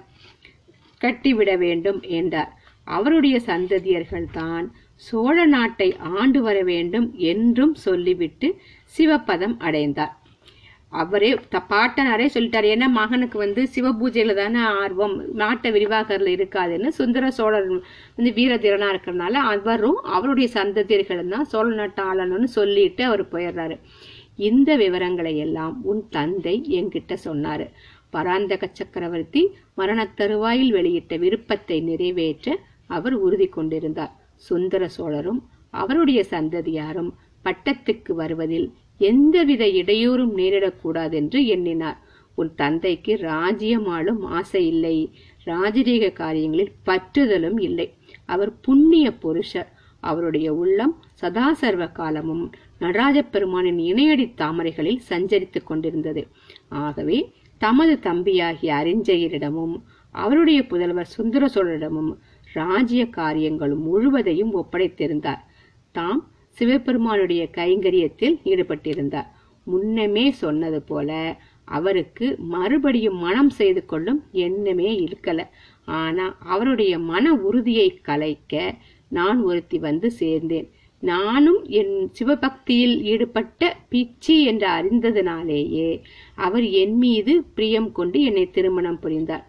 கட்டிவிட 1.00 1.56
வேண்டும் 1.56 2.00
என்றார். 2.00 2.52
அவருடைய 2.86 3.36
சந்ததியர்கள் 3.46 4.26
தான் 4.32 4.66
சோழ 4.94 5.36
நாட்டை 5.46 5.88
ஆண்டு 5.96 6.40
வர 6.42 6.62
வேண்டும் 6.62 7.08
என்றும் 7.32 7.74
சொல்லிவிட்டு 7.74 8.48
சிவபதம் 8.94 9.56
அடைந்தார். 9.58 10.14
அவரே 11.02 11.30
த 11.48 11.58
பாட்டனாரே 11.70 12.26
சொல்லிட்டார். 12.34 12.66
ஏன்னா 12.72 12.86
மகனுக்கு 12.96 13.38
வந்து 13.38 13.62
சிவபூஜையில 13.74 14.34
தானே 14.34 14.60
ஆர்வம். 14.82 15.14
நாட்டை 15.32 15.70
விரிவாகரில் 15.76 16.32
இருக்காதுன்னு 16.36 16.90
சுந்தர 16.98 17.30
சோழர் 17.30 17.68
வந்து 18.16 18.30
வீரதீரனா 18.38 18.88
இருக்கிறனால 18.94 19.40
அவரும் 19.54 19.98
அவருடைய 20.16 20.48
சந்ததியர்களும் 20.54 21.32
தான் 21.34 21.44
சோழ 21.44 21.66
நாட்டை 21.74 22.02
ஆளணும்னு 22.04 22.50
சொல்லிட்டு 22.58 23.04
அவர் 23.04 23.24
போயிடுறாரு. 23.32 23.76
இந்த 24.48 24.70
விவரங்களை 24.76 25.34
எல்லாம் 25.38 25.74
உன் 25.82 26.02
தந்தை 26.10 26.54
என்கிட்ட 26.70 27.16
சொன்னாரு. 27.24 27.66
பராந்தக 28.10 28.68
சக்கரவர்த்தி 28.72 29.42
மரணத் 29.74 30.16
தருவாயில் 30.16 30.72
வெளியிட்ட 30.72 31.14
விருப்பத்தை 31.18 31.78
நிறைவேற்ற 31.90 32.56
அவர் 32.86 33.16
உறுதி 33.26 33.48
கொண்டிருந்தார். 33.48 34.12
சுந்தர 34.48 34.82
சோழரும் 34.96 35.42
அவருடைய 35.82 36.20
சந்ததியாரும் 36.30 37.12
பட்டத்துக்கு 37.44 38.12
வருவதில் 38.12 38.66
எந்தவித 38.98 39.64
இடையூறும் 39.64 40.34
நேரிடக்கூடாதென்று 40.36 41.44
எண்ணினார். 41.44 42.00
உன் 42.34 42.54
தந்தைக்கு 42.54 43.16
ராஜ்யம் 43.20 43.86
ஆளும் 43.86 44.22
ஆசை 44.22 44.66
இல்லை 44.66 45.10
ராஜரீக 45.46 46.12
காரியங்களில் 46.12 46.72
பற்றுதலும் 46.86 47.60
இல்லை. 47.60 47.94
அவர் 48.26 48.60
புண்ணிய 48.60 49.12
புருஷர். 49.12 49.72
அவருடைய 50.00 50.54
உள்ளம் 50.54 51.02
சதா 51.14 51.52
சர்வ 51.52 51.88
காலமும் 51.88 52.52
நடராஜ 52.78 53.22
பெருமானின் 53.22 53.78
இணையடி 53.78 54.32
தாமரைகளில் 54.34 55.00
சஞ்சரித்துக் 55.08 55.66
கொண்டிருந்தது. 55.66 56.26
ஆகவே 56.68 57.32
தமது 57.58 57.98
தம்பியாகிய 58.02 58.72
அரிஞ்சயரிடமும் 58.80 59.82
அவருடைய 60.10 60.60
புதல்வர் 60.60 61.12
சுந்தர 61.16 61.46
சோழரிடமும் 61.46 62.16
ராஜ்ய 62.52 63.06
காரியங்கள் 63.06 63.74
முழுவதையும் 63.74 64.56
ஒப்படைத்திருந்தார். 64.56 65.40
தாம் 65.92 66.30
சிவபெருமானுடைய 66.56 67.42
கைங்கரியத்தில் 67.56 68.36
ஈடுபட்டிருந்தார். 68.44 69.30
முன்னமே 69.66 70.24
சொன்னது 70.42 70.80
போல 70.82 71.10
அவருக்கு 71.78 72.26
மறுபடியும் 72.54 73.18
மனம் 73.18 73.52
செய்து 73.58 73.82
கொள்ளும் 73.84 74.20
எண்ணமே 74.46 74.90
இருக்கல. 75.04 75.40
ஆனா 75.98 76.26
அவருடைய 76.54 76.94
மன 77.10 77.34
உறுதியை 77.48 77.88
கலைக்க 78.08 78.74
நான் 79.08 79.40
ஒருத்தி 79.42 79.78
வந்து 79.78 80.08
சேர்ந்தேன். 80.20 80.68
நானும் 81.02 81.60
என் 81.78 81.94
சிவபக்தியில் 82.12 82.94
ஈடுபட்ட 83.02 83.62
பிச்சி 83.90 84.36
என்று 84.50 84.68
அறிந்ததினாலேயே 84.68 85.88
அவர் 86.46 86.66
என் 86.82 86.96
மீது 86.96 87.32
பிரியம் 87.54 87.90
கொண்டு 87.92 88.20
என்னை 88.22 88.44
திருமணம் 88.50 89.00
புரிந்தார். 89.00 89.44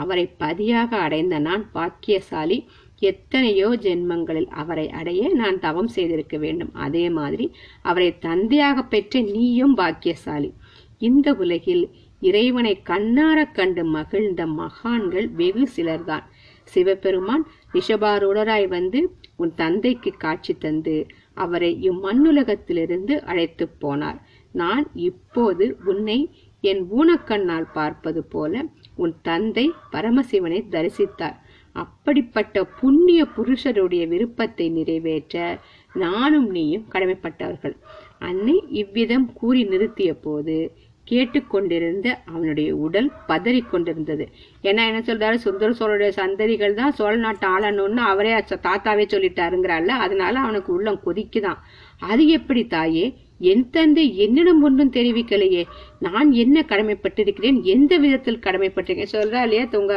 அவரை 0.00 0.26
பதியாக 0.42 0.90
அடைந்த 0.96 1.38
நான் 1.38 1.64
பாக்கியசாலி. 1.72 2.58
எத்தனையோ 3.00 3.68
ஜென்மங்களில் 3.84 4.48
அவரை 4.62 4.86
அடைய 4.90 5.22
நான் 5.34 5.58
தவம் 5.58 5.88
செய்திருக்க 5.88 6.36
வேண்டும். 6.38 6.72
அதே 6.74 7.04
மாதிரி 7.10 7.46
அவரை 7.82 8.10
தந்தையாக 8.18 8.82
பெற்ற 8.82 9.20
நீயும் 9.20 9.76
பாக்கியசாலி. 9.76 10.50
இந்த 10.98 11.34
உலகில் 11.34 11.84
இறைவனை 12.20 12.72
கண்ணார 12.84 13.38
கண்டு 13.52 13.82
மகிழ்ந்த 13.84 14.46
மகான்கள் 14.46 15.28
வெகு 15.30 15.64
சிலர்தான். 15.76 16.26
சிவபெருமான் 16.72 17.44
ரிஷபாரூடராய் 17.74 18.66
வந்து 18.68 19.00
உன் 19.36 19.52
தந்தைக்கு 19.54 20.10
காட்சி 20.16 20.52
தந்து 20.54 21.06
அவரை 21.34 21.90
இம்மண்ணுலகத்திலிருந்து 21.90 23.14
அழைத்து 23.30 23.66
போனார். 23.82 24.18
நான் 24.52 24.84
இப்போது 25.08 25.64
உன்னை 25.84 26.18
என் 26.60 26.82
ஊனக்கண்ணால் 26.98 27.68
பார்ப்பது 27.72 28.22
போல 28.24 28.62
உன் 28.96 29.14
தந்தை 29.22 29.66
பரமசிவனை 29.92 30.60
தரிசித்தார். 30.70 31.38
அப்படிப்பட்ட 31.72 32.64
புண்ணிய 32.64 33.26
புருஷருடைய 33.36 34.08
விருப்பத்தை 34.08 34.68
நிறைவேற்ற 34.68 35.58
நானும் 35.94 36.50
நீயும் 36.50 36.84
கடமைப்பட்டவர்கள். 36.92 37.76
அன்னை 38.18 38.64
இவ்விதம் 38.70 39.32
கூறி 39.32 39.68
நிறுத்திய 39.68 40.12
போது 40.12 40.72
கேட்டுக்கொண்டிருந்த 41.04 42.20
அவனுடைய 42.24 42.76
உடல் 42.76 43.12
பதறிக் 43.26 43.70
கொண்டிருந்தது. 43.70 44.28
ஏன்னா 44.62 44.82
என்ன 44.86 44.98
சொல்றாரு? 44.98 45.34
சுந்தர 45.34 45.70
சோழருடைய 45.70 46.12
சந்ததிகள் 46.16 46.74
தான் 46.74 46.92
சோழ 46.92 47.16
நாட்டு 47.16 47.48
ஆளணும்னு 47.48 47.96
அவரே 47.96 48.34
தாத்தாவே 48.34 49.06
சொல்லிட்டாருங்கிறாள்ல 49.14 49.86
அதனால 49.86 50.38
அவனுக்கு 50.38 50.72
உள்ளம் 50.72 51.00
கொதிக்குதான். 51.06 51.58
அது 52.00 52.26
எப்படி 52.28 52.66
தாயே? 52.66 53.14
என் 53.50 53.64
தந்தை 53.70 54.04
என்னிடம் 54.18 54.62
ஒன்றும் 54.62 54.92
தெரிவிக்கலையே. 54.92 55.62
நான் 55.98 56.30
என்ன 56.42 56.64
கடமைப்பட்டிருக்கிறேன்? 56.68 57.58
எந்த 57.74 57.92
விதத்தில் 57.96 58.44
கடமைப்பட்டிருக்கேன் 58.46 59.12
சொல்றா 59.12 59.42
இல்லையா 59.42 59.64
உங்க 59.72 59.94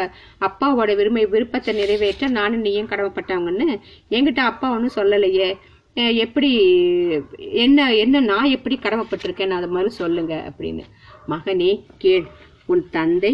அப்பாவோட 0.48 0.96
விரும்ப 0.96 1.26
விருப்பத்தை 1.36 1.74
நிறைவேற்ற 1.76 2.28
நானும் 2.40 2.66
நீயும் 2.68 2.90
கடமைப்பட்டவங்கன்னு. 2.90 3.68
என்கிட்ட 4.10 4.44
அப்பா 4.52 4.70
ஒன்றும் 4.72 4.98
சொல்லலையே. 5.00 5.50
எப்படி 6.26 6.52
என்ன 7.38 7.80
என்ன 7.96 8.20
நான் 8.20 8.54
எப்படி 8.58 8.76
கடமைப்பட்டிருக்கேன்? 8.82 9.58
அது 9.60 9.68
மாதிரி 9.68 9.92
சொல்லுங்க 10.02 10.34
அப்படின்னு. 10.50 10.86
மகனே 11.30 11.72
கேள். 11.98 12.28
உன் 12.66 12.86
தந்தை 12.92 13.34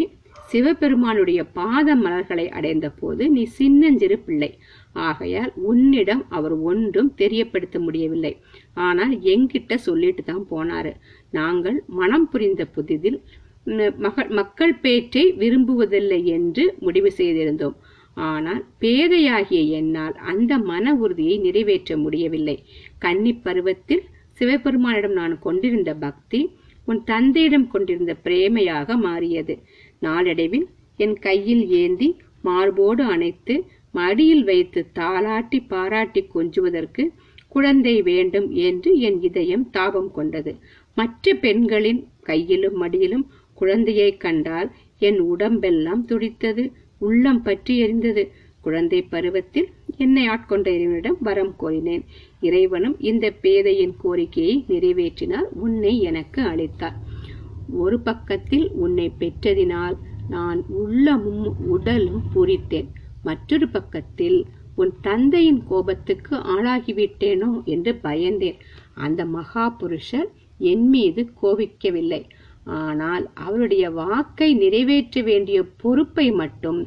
சிவபெருமானுடைய 0.51 1.43
பாத 1.57 1.95
மலர்களை 1.95 2.45
அடைந்த 2.49 2.87
போது 2.99 3.23
நீ 3.29 3.43
சின்னஞ்சிறு 3.59 4.17
பிள்ளை. 4.19 4.49
ஆகையால் 5.07 5.51
உன்னிடம் 5.69 6.23
அவர் 6.37 6.55
ஒன்றும் 6.69 7.11
தெரியப்படுத்த 7.21 7.77
முடியவில்லை. 7.85 8.33
ஆனால் 8.87 9.13
எங்கிட்ட 9.33 9.75
சொல்லிட்டு 9.87 10.23
தான் 10.23 10.45
போனாரு. 10.51 10.91
நாங்கள் 11.37 11.77
மனம் 11.99 12.27
புரிந்த 12.33 12.63
புதிதில் 12.75 13.19
மகள் 14.05 14.29
மக்கள் 14.39 14.73
பேற்றை 14.83 15.23
விரும்புவதில்லை 15.41 16.19
என்று 16.35 16.63
முடிவு 16.85 17.09
செய்திருந்தோம். 17.17 17.75
ஆனால் 18.29 18.61
பேதையாகிய 18.81 19.59
என்னால் 19.79 20.15
அந்த 20.31 20.51
மன 20.69 20.93
உறுதியை 21.03 21.35
நிறைவேற்ற 21.45 21.97
முடியவில்லை. 22.05 22.57
கன்னி 23.03 23.33
பருவத்தில் 23.45 24.03
சிவபெருமானிடம் 24.39 25.15
நான் 25.19 25.35
கொண்டிருந்த 25.45 25.91
பக்தி 26.05 26.41
உன் 26.87 27.01
தந்தையிடம் 27.11 27.67
கொண்டிருந்த 27.73 28.13
பிரேமையாக 28.25 28.97
மாறியது. 29.05 29.55
நாளடைவில் 30.05 30.67
என் 30.99 31.17
கையில் 31.25 31.63
ஏந்தி 31.81 32.07
மார்போடு 32.47 33.03
அணைத்து 33.13 33.55
மடியில் 33.91 34.43
வைத்து 34.43 34.81
தாளாட்டி 34.95 35.59
பாராட்டி 35.67 36.21
கொஞ்சுவதற்கு 36.33 37.03
குழந்தை 37.47 38.01
வேண்டும் 38.01 38.47
என்று 38.51 38.89
என் 38.99 39.21
இதயம் 39.21 39.69
தாபம் 39.69 40.11
கொண்டது. 40.11 40.51
மற்ற 40.97 41.33
பெண்களின் 41.33 42.01
கையிலும் 42.21 42.77
மடியிலும் 42.81 43.25
குழந்தையை 43.53 44.17
கண்டால் 44.17 44.69
என் 44.99 45.19
உடம்பெல்லாம் 45.19 46.03
துடித்தது 46.05 46.63
உள்ளம் 46.99 47.41
பற்றி 47.41 47.73
எரிந்தது. 47.83 48.23
குழந்தை 48.61 48.99
பருவத்தில் 49.01 49.67
என்னை 49.97 50.23
ஆட்கொண்ட 50.27 50.67
இறைவனிடம் 50.67 51.17
வரம் 51.19 51.53
கோரினேன். 51.59 52.03
இறைவனும் 52.39 52.95
இந்த 52.99 53.25
பேதையின் 53.41 53.95
கோரிக்கையை 54.01 54.55
நிறைவேற்றினார் 54.67 55.49
உன்னை 55.55 55.93
எனக்கு 56.01 56.41
அளித்தார். 56.43 56.97
ஒரு 57.77 57.99
பக்கத்தில் 57.99 58.67
உன்னை 58.75 59.07
பெற்றதினால் 59.19 59.97
நான் 60.29 60.59
உள்ளமும் 60.69 61.55
உடலும் 61.67 62.23
பூரித்தேன். 62.33 62.89
மற்றொரு 63.23 63.67
பக்கத்தில் 63.67 64.39
உன் 64.75 64.93
தந்தையின் 65.01 65.61
கோபத்துக்கு 65.69 66.35
ஆளாகிவிட்டேனோ 66.53 67.51
என்று 67.65 67.91
பயந்தேன். 68.03 68.59
அந்த 69.05 69.21
மகா 69.35 69.65
புருஷர் 69.79 70.29
என் 70.71 70.85
மீது 70.89 71.21
கோபிக்கவில்லை. 71.41 72.21
ஆனால் 72.79 73.25
அவருடைய 73.45 73.85
வாக்கை 73.91 74.49
நிறைவேற்ற 74.53 75.21
வேண்டிய 75.21 75.59
பொறுப்பை 75.81 76.27
மட்டும் 76.31 76.79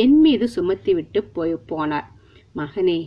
என் 0.00 0.16
மீது 0.20 0.46
சுமத்திவிட்டு 0.56 1.20
போய் 1.32 1.54
போனார். 1.70 2.08
மகனே 2.54 2.98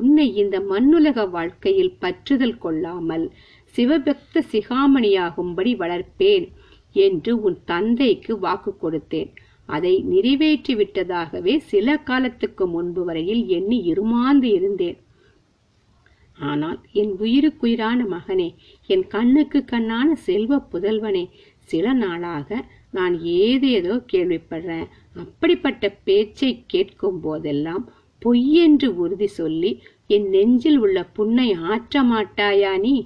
உன்னை 0.00 0.26
இந்த 0.34 0.56
மண்ணுலக 0.60 1.20
வாழ்க்கையில் 1.26 1.96
பற்றுதல் 2.00 2.58
கொள்ளாமல் 2.58 3.24
சிவபக்த 3.74 4.42
சிகாமணியாகும்படி 4.52 5.72
வளர்ப்பேன் 5.82 6.46
என்று 6.96 7.32
உன் 7.40 7.58
தந்தைக்கு 7.64 8.32
வாக்கு 8.38 8.72
கொடுத்தேன். 8.82 9.30
அதை 9.68 9.92
நிறைவேற்றி 10.02 10.74
விட்டதாகவே 10.74 11.54
சில 11.72 11.96
காலத்துக்கு 11.98 12.64
முன்பு 12.66 13.02
வரையில் 13.04 13.42
எண்ணி 13.48 13.78
இருமாந்து 13.92 14.48
இருந்தேன். 14.58 14.98
ஆனால் 16.38 16.78
என் 16.92 17.12
உயிருக்குயிரான 17.18 18.00
மகனே 18.06 18.48
என் 18.88 19.06
கண்ணுக்கு 19.06 19.60
கண்ணான 19.72 20.08
செல்வ 20.26 20.58
புதல்வனே 20.72 21.24
சில 21.70 21.92
நாளாக 21.92 22.48
நான் 22.90 23.14
ஏதேதோ 23.22 23.94
கேள்விப்படுறேன். 24.12 24.88
அப்படிப்பட்ட 25.14 25.84
பேச்சை 26.04 26.50
கேட்கும் 26.66 27.20
போதெல்லாம் 27.20 27.84
பொய்யென்று 28.22 28.88
உறுதி 28.94 29.28
சொல்லி 29.40 29.70
என் 30.06 30.28
நெஞ்சில் 30.28 30.78
உள்ள 30.78 30.98
புண்ணை 31.16 31.48
ஆற்ற 31.72 32.02
மாட்டாயா 32.04 32.72
நீ? 32.80 32.96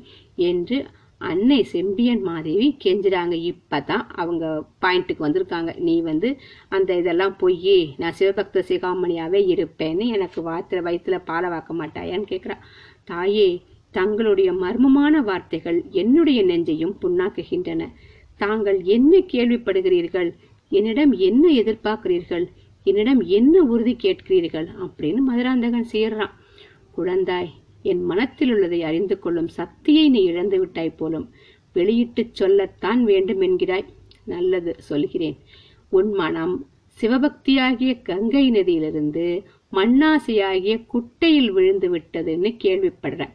என்று 0.49 0.79
அன்னை 1.29 1.63
செம்பியன் 1.63 2.23
மாதேவி 2.23 2.77
கெஞ்சுறாங்க. 2.85 3.35
இப்பதான் 3.51 4.05
அவங்க 4.23 4.45
பாயிண்ட்டுக்கு 4.83 5.25
வந்திருக்காங்க. 5.27 5.71
நீ 5.79 6.01
வந்து 6.01 6.29
அந்த 6.69 6.97
இதெல்லாம் 6.97 7.37
பொய் 7.37 7.95
நான் 7.97 8.17
சிவபக்த 8.19 8.63
சிகாமணியாவே 8.69 9.41
இருப்பேன்னு 9.55 10.07
எனக்கு 10.07 10.41
வாத்துல 10.51 10.81
வயிற்றுல 10.87 11.21
பாலை 11.25 11.51
வாக்க 11.51 11.73
மாட்டாயான்னு 11.79 12.31
கேட்குறா 12.33 12.57
தாயே 13.05 13.63
தங்களுடைய 13.91 14.53
மர்மமான 14.53 15.23
வார்த்தைகள் 15.23 15.79
என்னுடைய 15.91 16.41
நெஞ்சையும் 16.45 16.97
புண்ணாக்குகின்றன. 17.03 17.89
தாங்கள் 18.37 18.83
என்ன 18.83 19.19
கேள்விப்படுகிறீர்கள்? 19.19 20.29
என்னிடம் 20.69 21.13
என்ன 21.13 21.45
எதிர்பார்க்கிறீர்கள்? 21.51 22.47
என்னிடம் 22.87 23.21
என்ன 23.21 23.63
உறுதி 23.63 23.97
கேட்கிறீர்கள்? 24.03 24.69
அப்படின்னு 24.81 25.21
மதுராந்தகன் 25.29 25.91
சேர்றான் 25.93 26.35
குழந்தாய் 26.97 27.51
என் 27.83 28.05
மனத்தில் 28.05 28.53
உள்ளதை 28.53 28.83
அறிந்து 28.83 29.19
கொள்ளும் 29.19 29.49
சக்தியை 29.49 30.09
நீ 30.09 30.23
இழந்து 30.23 30.59
விட்டாய் 30.59 30.91
போலும். 30.91 31.31
வெளியிட்டுச் 31.75 32.35
சொல்லத்தான் 32.35 33.05
வேண்டும் 33.05 33.41
என்கிறாய். 33.41 33.87
நல்லது 34.25 34.75
சொல்கிறேன். 34.79 35.37
உன் 35.89 36.13
மனம் 36.13 36.69
சிவபக்தியாகிய 37.01 38.03
கங்கை 38.03 38.51
நதியிலிருந்து 38.51 39.43
மண்ணாசையாகிய 39.73 40.87
குட்டையில் 40.87 41.51
விழுந்து 41.51 41.97
விட்டதுன்னு 41.97 42.57
கேள்விப்படுற. 42.65 43.29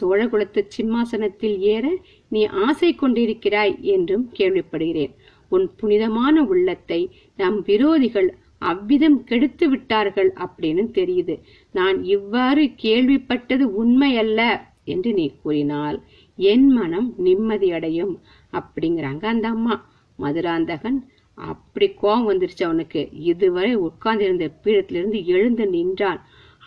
சோழகுலத்து 0.00 0.64
சிம்மாசனத்தில் 0.68 1.60
ஏற 1.60 1.98
நீ 2.28 2.44
ஆசை 2.44 2.94
கொண்டிருக்கிறாய் 2.94 3.80
என்றும் 3.80 4.30
கேள்விப்படுகிறேன். 4.38 5.14
உன் 5.48 5.70
புனிதமான 5.76 6.42
உள்ளத்தை 6.42 7.10
நம் 7.36 7.64
விரோதிகள் 7.64 8.28
அவ்விதம் 8.70 9.18
கெடுத்து 9.24 9.66
விட்டார்கள் 9.68 10.30
அப்படின்னு 10.44 10.84
தெரியுது. 10.98 11.34
நான் 11.74 11.98
இவ்வாறு 12.16 12.64
கேள்விப்பட்டது 12.84 13.64
உண்மையல்ல 13.82 14.40
என்று 14.84 15.10
நீ 15.14 15.26
கூறினால் 15.42 15.98
என் 16.38 16.68
மனம் 16.68 17.08
நிம்மதியடையும் 17.24 18.14
அப்படிங்கிறாங்க 18.52 19.24
அந்த 19.34 19.46
அம்மா. 19.48 19.76
மதுராந்தகன் 20.18 20.98
அப்படி 21.38 21.86
கோபம் 21.92 22.28
வந்துருச்சு 22.28 22.62
அவனுக்கு. 22.62 23.00
இதுவரை 23.30 23.72
உட்கார்ந்திருந்த 23.86 24.46
பீடத்திலிருந்து 24.64 25.18
எழுந்து 25.34 25.64
நின்றான். 25.66 26.20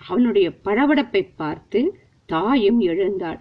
அவனுடைய 0.08 0.48
படபடப்பை 0.66 1.24
பார்த்து 1.36 1.80
தாயும் 2.30 2.80
எழுந்தாள். 2.92 3.40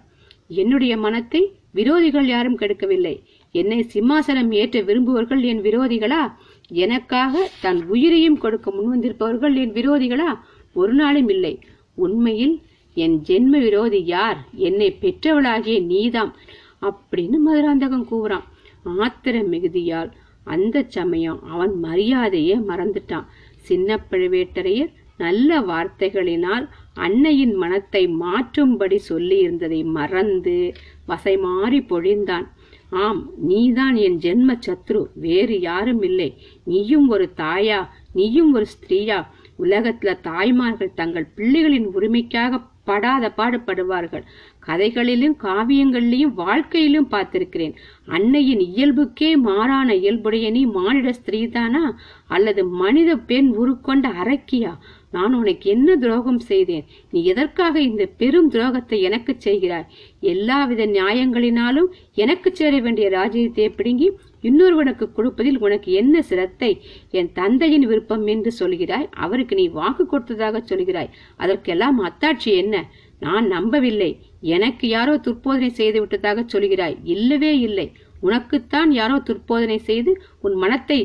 என்னுடைய 0.61 0.93
மனத்தை 0.97 1.41
விரோதிகள் 1.75 2.27
யாரும் 2.33 2.59
கெடுக்கவில்லை. 2.59 3.15
என்னை 3.55 3.79
சிம்மாசனம் 3.93 4.51
ஏற்ற 4.51 4.77
விரும்புவர்கள் 4.81 5.41
என் 5.41 5.61
விரோதிகளா? 5.61 6.21
எனக்காக 6.69 7.49
தன் 7.61 7.85
உயிரையும் 7.85 8.37
கொடுக்க 8.37 8.71
முன்வந்திருப்பவர்கள் 8.71 9.55
என் 9.55 9.73
விரோதிகளா? 9.73 10.39
ஒரு 10.73 10.93
நாளும் 10.93 11.29
இல்லை. 11.29 11.59
உண்மையில் 11.93 12.61
என் 12.93 13.21
ஜென்ம 13.27 13.59
விரோதி 13.59 14.05
யார்? 14.05 14.47
என்னை 14.53 14.97
பெற்றவளாகிய 15.01 15.81
நீதாம் 15.83 16.33
அப்படின்னு 16.81 17.37
மதுராந்தகம் 17.47 18.07
கூறான் 18.11 18.43
ஆத்திர 18.83 19.43
மிகுதியால் 19.43 20.11
அந்த 20.43 20.85
சமயம் 20.87 21.43
அவன் 21.49 21.73
மரியாதையே 21.83 22.57
மறந்துட்டான். 22.57 23.25
சின்ன 23.55 23.99
பழுவேட்டரையர் 24.11 24.91
நல்ல 25.17 25.59
வார்த்தைகளினால் 25.59 26.67
அன்னையின் 26.93 27.53
மனத்தை 27.53 28.07
மாற்றும்படி 28.07 28.95
சொல்லி 28.95 29.37
இருந்ததை 29.37 29.83
மறந்து 29.83 30.73
வசை 31.05 31.37
மாறி 31.37 31.79
பொழிந்தான். 31.79 32.47
ஆம் 32.89 33.29
நீதான் 33.37 33.95
என் 33.95 34.17
ஜென்ம 34.17 34.59
சத்ரு 34.67 35.05
வேறு 35.15 35.59
யாரும் 35.59 36.01
இல்லை 36.01 36.37
நீயும் 36.63 37.07
ஒரு 37.07 37.31
தாயா 37.37 37.87
நீயும் 38.13 38.53
ஒரு 38.53 38.65
ஸ்திரீயா. 38.65 39.25
உலகத்துல 39.59 40.19
தாய்மார்கள் 40.21 40.93
தங்கள் 40.93 41.27
பிள்ளைகளின் 41.35 41.87
உரிமைக்காக 41.95 42.61
படாத 42.83 43.33
பாடுபடுவார்கள். 43.37 44.23
கதைகளிலும் 44.59 45.37
காவியங்களிலும் 45.43 46.33
வாழ்க்கையிலும் 46.33 47.09
பார்த்திருக்கிறேன். 47.11 47.73
அன்னையின் 48.05 48.59
இயல்புக்கே 48.59 49.35
மாறான 49.35 49.95
இயல்புடைய 49.95 50.51
நீ 50.51 50.65
மானிட 50.65 51.13
ஸ்திரீதானா? 51.25 51.91
அல்லது 52.27 52.65
மனித 52.65 53.15
பெண் 53.15 53.55
உருக்கொண்ட 53.59 54.07
அரக்கியா? 54.23 54.77
நான் 55.11 55.33
உனக்கு 55.33 55.69
என்ன 55.69 55.95
துரோகம் 55.95 56.39
செய்தேன்? 56.39 56.85
நீ 57.11 57.23
எதற்காக 57.23 57.81
இந்த 57.81 58.05
பெரும் 58.05 58.51
துரோகத்தை 58.51 58.97
எனக்கு 59.01 59.35
செய்கிறாய்? 59.39 59.87
எல்லாவித 60.19 60.85
நியாயங்களினாலும் 60.85 61.89
எனக்கு 62.15 62.51
சேர 62.53 62.79
வேண்டிய 62.79 63.09
ராஜ்யத்தை 63.09 63.69
பிடுங்கி 63.69 64.09
இன்னொருவனுக்கு 64.41 65.11
கொடுப்பதில் 65.11 65.59
உனக்கு 65.59 65.91
என்ன 65.91 66.21
சிரத்தை? 66.21 66.81
என் 67.11 67.31
தந்தையின் 67.31 67.85
விருப்பம் 67.85 68.27
என்று 68.27 68.51
சொல்கிறாய். 68.59 69.07
அவருக்கு 69.11 69.55
நீ 69.55 69.67
வாக்கு 69.69 70.05
கொடுத்ததாக 70.05 70.61
சொல்கிறாய். 70.65 71.09
அதற்கெல்லாம் 71.37 71.99
அத்தாட்சி 72.03 72.51
என்ன? 72.55 72.85
நான் 73.19 73.47
நம்பவில்லை. 73.47 74.11
எனக்கு 74.41 74.87
யாரோ 74.87 75.15
துர்போதனை 75.15 75.71
செய்து 75.71 75.99
விட்டதாக 75.99 76.45
சொல்கிறாய். 76.53 76.95
இல்லவே 77.03 77.59
இல்லை. 77.59 77.91
உனக்குத்தான் 78.21 78.91
யாரோ 78.91 79.17
துர்போதனை 79.17 79.77
செய்து 79.79 80.11
உன் 80.41 80.53
மனத்தை 80.53 80.99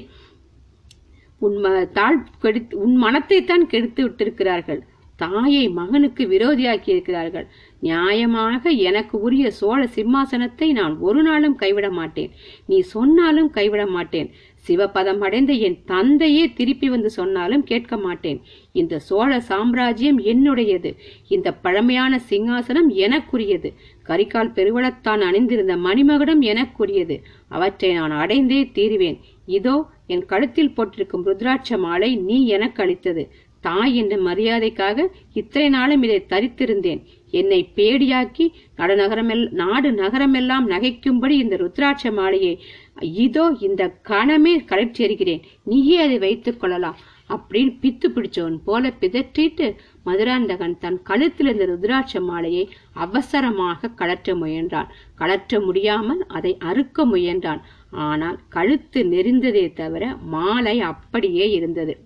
உன் 1.45 1.57
ம- 1.57 1.91
தாழ் 1.91 2.25
கெடுத்து 2.41 2.79
உன் 2.79 3.03
மனத்தைத்தான் 3.03 3.67
கெடுத்து 3.67 4.09
விட்டிருக்கிறார்கள். 4.09 4.81
தாயை 5.17 5.69
மகனுக்கு 5.69 6.25
விரோதியாக்கி 6.25 6.89
இருக்கிறார்கள் 6.91 7.47
நியாயமாக 7.83 8.77
எனக்கு 8.77 9.21
உரிய 9.21 9.51
சோழ 9.51 9.89
சிம்மாசனத்தை 9.95 10.73
நான் 10.73 10.99
ஒரு 10.99 11.23
நாளும் 11.23 11.57
கைவிட 11.57 11.91
மாட்டேன். 11.91 12.31
நீ 12.67 12.81
சொன்னாலும் 12.81 13.51
கைவிட 13.51 13.87
மாட்டேன். 13.87 14.31
சிவபதம் 14.69 15.19
அடைந்த 15.19 15.53
என் 15.53 15.79
தந்தையே 15.85 16.53
திருப்பி 16.53 16.91
வந்து 16.91 17.11
சொன்னாலும் 17.11 17.65
கேட்க 17.65 17.97
மாட்டேன். 17.97 18.41
இந்த 18.73 18.99
சோழ 18.99 19.41
சாம்ராஜ்யம் 19.41 20.19
என்னுடையது. 20.19 20.97
இந்த 21.29 21.53
பழமையான 21.53 22.21
சிங்காசனம் 22.31 22.89
எனக்குரியது. 22.89 23.73
கரிகால் 24.09 24.53
பெருவளத்தான் 24.53 25.21
அணிந்திருந்த 25.21 25.77
மணிமகுடம் 25.77 26.43
எனக்குரியது. 26.43 27.21
அவற்றை 27.49 27.93
நான் 27.93 28.11
அடைந்தே 28.11 28.73
தீருவேன். 28.73 29.21
இதோ 29.47 29.75
என் 30.07 30.25
கழுத்தில் 30.25 30.75
போட்டிருக்கும் 30.77 31.27
ருத்ராட்ச 31.27 31.79
மாலை 31.79 32.17
நீ 32.17 32.47
எனக்கு 32.47 32.83
அளித்தது. 32.83 33.25
தாய் 33.61 33.95
என்ற 33.95 34.17
மரியாதைக்காக 34.17 35.07
இத்தனை 35.33 35.69
நாளும் 35.69 36.03
இதை 36.03 36.19
தரித்திருந்தேன். 36.29 37.01
என்னை 37.31 37.61
பேடியாக்கி 37.77 38.47
நடுநகரமெல் 38.79 39.45
நாடு 39.51 39.91
நகரமெல்லாம் 39.91 40.67
நகைக்கும்படி 40.69 41.37
இந்த 41.45 41.57
ருத்ராட்ச 41.57 42.13
மாலையை 42.13 42.61
இதோ 43.01 43.57
இந்த 43.61 43.83
கணமே 44.09 44.55
கலற்றியறிகிறேன் 44.71 45.43
நீயே 45.65 45.99
அதை 46.01 46.19
வைத்துக் 46.19 46.61
கொள்ளலாம். 46.61 46.99
அப்படின்னு 47.29 47.73
பித்து 47.83 48.07
பிடிச்சவன் 48.15 48.59
போல 48.65 48.89
பிதற்றிட்டு 49.01 49.67
மதுராந்தகன் 50.07 50.79
தன் 50.79 51.03
கழுத்தில் 51.03 51.47
இருந்த 51.47 51.67
ருத்ராட்ச 51.67 52.21
மாலையை 52.21 52.69
அவசரமாக 52.93 53.89
கலற்ற 53.89 54.35
முயன்றான். 54.35 54.91
கலற்ற 55.15 55.61
முடியாமல் 55.61 56.27
அதை 56.27 56.57
அறுக்க 56.59 57.07
முயன்றான். 57.07 57.63
ஆனால் 57.95 58.39
கழுத்து 58.49 59.05
நெறிந்ததே 59.05 59.73
தவிர 59.73 60.17
மாலை 60.17 60.81
அப்படியே 60.81 61.51
இருந்தது. 61.51 61.99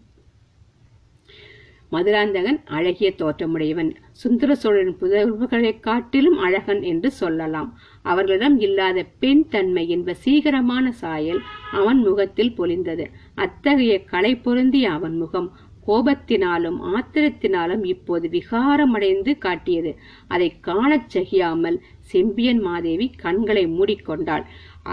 மதுராந்தகன் 1.91 2.61
அழகிய 2.65 3.13
தோற்றமுடையவன். 3.19 3.95
சுந்தர 4.13 4.55
சோழன் 4.55 4.97
புதல்வர்களைக் 5.01 5.81
காட்டிலும் 5.81 6.39
அழகன் 6.39 6.83
என்று 6.83 7.11
சொல்லலாம். 7.11 7.79
அவர்களிடம் 8.03 8.61
இல்லாத 8.61 9.07
பெண் 9.21 9.49
தன்மை 9.49 9.89
என்ப 9.89 10.15
சீகரமான 10.25 10.89
சாயல் 10.89 11.41
அவன் 11.73 11.99
முகத்தில் 11.99 12.55
பொலிந்தது. 12.59 13.07
அத்தகைய 13.35 14.05
கலை 14.05 14.37
பொருந்திய 14.37 14.91
அவன் 14.91 15.17
முகம் 15.17 15.53
கோபத்தினாலும் 15.87 16.95
ஆத்திரத்தினாலும் 16.95 17.85
இப்போது 17.85 18.29
விகாரமடைந்து 18.29 19.39
காட்டியது. 19.39 19.99
அதை 20.29 20.55
காணச் 20.61 21.19
சகியாமல் 21.19 21.79
செம்பியன் 22.01 22.59
மாதேவி 22.59 23.11
கண்களை 23.17 23.67
மூடிக்கொண்டாள். 23.67 24.45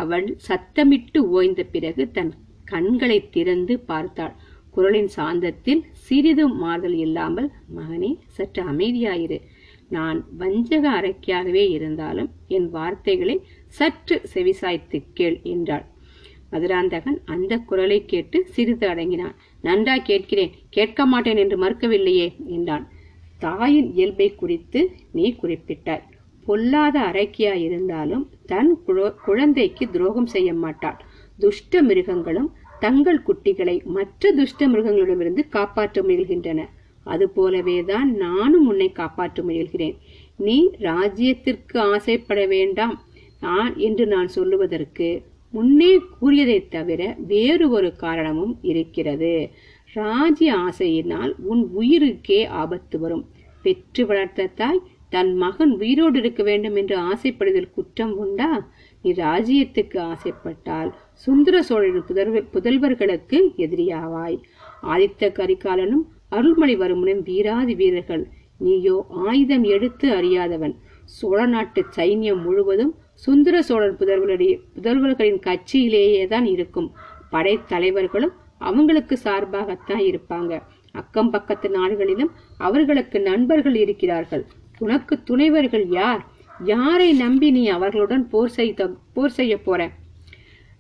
அவள் 0.02 0.28
சத்தமிட்டு 0.48 1.20
ஓய்ந்த 1.38 1.62
பிறகு 1.74 2.04
தன் 2.12 2.32
கண்களை 2.66 3.18
திறந்து 3.30 3.74
பார்த்தாள். 3.90 4.36
குரலின் 4.76 5.12
சாந்தத்தில் 5.16 5.82
சிறிதும் 6.06 6.56
மாறுதல் 6.56 6.98
இல்லாமல் 6.98 7.50
மகனே 7.76 8.12
சற்று 8.38 8.62
அமைதியாயிரு. 8.64 9.38
நான் 9.90 10.20
வஞ்சக 10.38 10.86
அரைக்கியாகவே 11.00 11.64
இருந்தாலும் 11.70 12.30
என் 12.48 12.70
வார்த்தைகளை 12.70 13.36
சற்று 13.78 14.16
செவிசாய்த்து 14.34 15.00
கேள் 15.14 15.38
என்றாள். 15.54 15.86
மதுராந்தகன் 16.52 17.20
அந்த 17.26 17.54
குரலை 17.70 18.00
கேட்டு 18.06 18.38
சிறிது 18.56 18.86
அடங்கினான். 18.88 19.36
நன்றா 19.64 19.96
கேட்கிறேன். 20.02 20.54
கேட்க 20.70 21.06
மாட்டேன் 21.06 21.42
என்று 21.44 21.58
மறுக்கவில்லையே 21.64 22.28
என்றான். 22.48 22.86
தாயின் 23.40 23.90
இயல்பை 23.94 24.28
குறித்து 24.36 24.82
நீ 25.12 25.26
குறிப்பிட்டாய். 25.42 26.06
பொல்லாத 26.46 27.00
அரக்கியா 27.00 27.54
இருந்தாலும் 27.54 28.30
தன் 28.46 28.78
குழந்தைக்கு 29.26 29.90
துரோகம் 29.90 30.26
செய்ய 30.26 30.54
மாட்டாள். 30.54 31.06
துஷ்ட 31.40 31.82
மிருகங்களும் 31.82 32.54
தங்கள் 32.80 33.22
குட்டிகளை 33.22 33.84
மற்ற 33.84 34.32
துஷ்ட 34.32 34.68
மிருகங்களிடமிருந்து 34.68 35.50
காப்பாற்ற 35.50 36.02
முயல்கின்றன. 36.02 36.66
அதுபோலவேதான் 37.06 38.04
நானும் 38.04 38.68
உன்னை 38.68 38.92
காப்பாற்ற 38.92 39.44
முயல்கிறேன். 39.44 39.98
நீ 40.36 40.70
ராஜ்யத்திற்கு 40.80 41.78
ஆசைப்பட 41.78 42.46
வேண்டாம். 42.46 43.02
நான் 43.42 43.78
என்று 43.78 44.06
நான் 44.06 44.28
சொல்லுவதற்கு 44.28 45.22
முன்னே 45.52 46.00
கூறியதைத் 46.20 46.72
தவிர 46.72 47.16
வேறு 47.28 47.70
ஒரு 47.70 47.96
காரணமும் 47.96 48.60
இருக்கிறது. 48.62 49.50
ராஜ்ய 49.94 50.54
ஆசையினால் 50.54 51.34
உன் 51.38 51.70
உயிருக்கே 51.80 52.48
ஆபத்து 52.48 53.00
வரும். 53.00 53.30
பெற்று 53.62 54.06
வளர்த்த 54.06 54.48
தாய் 54.48 54.82
தன் 55.16 55.34
மகன் 55.44 55.74
உயிரோடு 55.82 56.18
இருக்க 56.22 56.42
வேண்டும் 56.50 56.78
என்று 56.82 56.96
ஆசைப்படுதல் 57.12 57.74
குற்றம் 57.76 58.14
உண்டா? 58.24 58.50
நீ 59.04 59.12
ராஜ்யத்துக்கு 59.26 59.98
ஆசைப்பட்டால் 60.12 60.90
சுந்தர 61.26 61.56
சோழரின் 61.70 62.08
புதல்வர் 62.10 62.50
புதல்வர்களுக்கு 62.56 63.40
எதிரியாவாய். 63.66 64.38
ஆதித்த 64.94 65.30
கரிகாலனும் 65.40 66.04
அருள்மொழிவர்மனும் 66.38 67.22
வீராதி 67.30 67.76
வீரர்கள். 67.82 68.24
நீயோ 68.66 68.98
ஆயுதம் 69.26 69.66
எடுத்து 69.76 70.08
அறியாதவன். 70.18 70.76
சோழ 71.18 71.40
நாட்டு 71.54 71.82
சைன்யம் 71.98 72.44
முழுவதும் 72.46 72.94
சுந்தர 73.26 73.56
சோழர் 73.70 74.00
புதல்வருடைய 74.00 74.54
புதல்வர்களின் 74.76 75.42
கட்சியிலேயே 75.48 76.24
தான் 76.34 76.48
இருக்கும் 76.56 76.90
படைத்தலைவர்களும் 77.34 78.34
அவங்களுக்கு 78.68 79.16
சார்பாகத்தான் 79.24 80.04
இருப்பாங்க. 80.12 80.54
அக்கம் 80.96 81.32
பக்கத்து 81.34 81.68
நாடுகளிலும் 81.70 82.32
அவர்களுக்கு 82.68 83.18
நண்பர்கள் 83.30 83.78
இருக்கிறார்கள். 83.84 84.44
உனக்கு 84.80 85.20
துணைவர்கள் 85.30 85.86
யார்? 85.90 86.26
யாரை 86.64 87.14
நம்பி 87.14 87.52
நீ 87.52 87.68
அவர்களுடன் 87.68 88.30
போர் 88.30 88.50
செய்த 88.50 88.90
போர் 89.14 89.32
செய்ய 89.32 89.58
போற? 89.58 89.92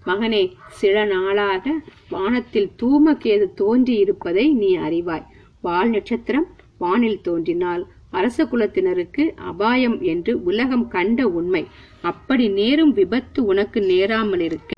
மகனே 0.05 0.51
சில 0.67 1.05
நாளாக 1.05 1.73
வானத்தில் 2.09 2.71
தூமகேது 2.81 3.53
தோன்றி 3.53 3.95
இருப்பதை 3.97 4.53
நீ 4.53 4.77
அறிவாய். 4.77 5.25
வால் 5.61 5.89
நட்சத்திரம் 5.89 6.47
வானில் 6.77 7.21
தோன்றினால் 7.21 7.83
அரச 8.11 8.43
குலத்தினருக்கு 8.43 9.23
அபாயம் 9.35 10.01
என்று 10.01 10.43
உலகம் 10.43 10.87
கண்ட 10.87 11.27
உண்மை. 11.27 11.67
அப்படி 12.01 12.49
நேரும் 12.49 12.93
விபத்து 12.93 13.45
உனக்கு 13.45 13.81
நேராமல் 13.81 14.39
இருக்க. 14.39 14.71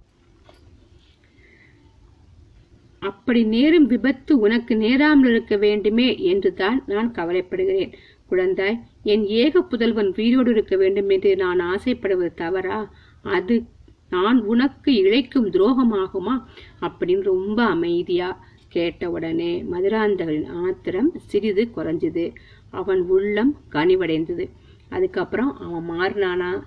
அப்படி 2.99 3.43
நேரும் 3.43 3.85
விபத்து 3.85 4.39
உனக்கு 4.39 4.75
நேராமல் 4.75 5.29
இருக்க 5.29 5.55
வேண்டுமே 5.57 6.17
என்றுதான் 6.17 6.83
நான் 6.85 7.11
கவலைப்படுகிறேன். 7.11 7.93
குழந்தாய் 8.29 8.79
என் 9.03 9.25
ஏக 9.25 9.61
புதல்வன் 9.61 10.13
உயிரோடு 10.17 10.51
இருக்க 10.51 10.75
வேண்டும் 10.75 11.09
என்று 11.09 11.35
நான் 11.35 11.59
ஆசைப்படுவது 11.59 12.33
தவறா? 12.33 12.93
அது 13.21 13.63
நான் 14.09 14.41
உனக்கு 14.41 14.91
இழைக்கும் 14.91 15.51
துரோகமாகுமா? 15.51 16.43
அப்படின்னு 16.81 17.21
ரொம்ப 17.21 17.65
அமைதியா 17.65 18.45
கேட்ட 18.67 19.11
உடனே 19.11 19.63
மதுராந்தகரின் 19.63 20.47
ஆத்திரம் 20.47 21.11
சிறிது 21.17 21.69
குறைஞ்சது. 21.75 22.35
அவன் 22.69 23.01
உள்ளம் 23.01 23.57
கனிவடைந்தது. 23.71 24.49
அதுக்கப்புறம் 24.89 25.57
அவன் 25.59 25.89
மாறினானா? 25.89 26.63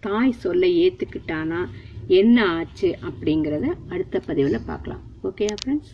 தாய் 0.00 0.32
சொல்ல 0.32 0.66
ஏத்துக்கிட்டானா? 0.66 1.66
என்ன 2.06 2.46
ஆச்சு 2.46 2.98
அப்படிங்கிறத 3.02 3.72
அடுத்த 3.88 4.20
பதிவில் 4.26 4.66
பார்க்கலாம். 4.66 5.00
ஓகேயா 5.24 5.54
ஃப்ரெண்ட்ஸ் 5.64 5.92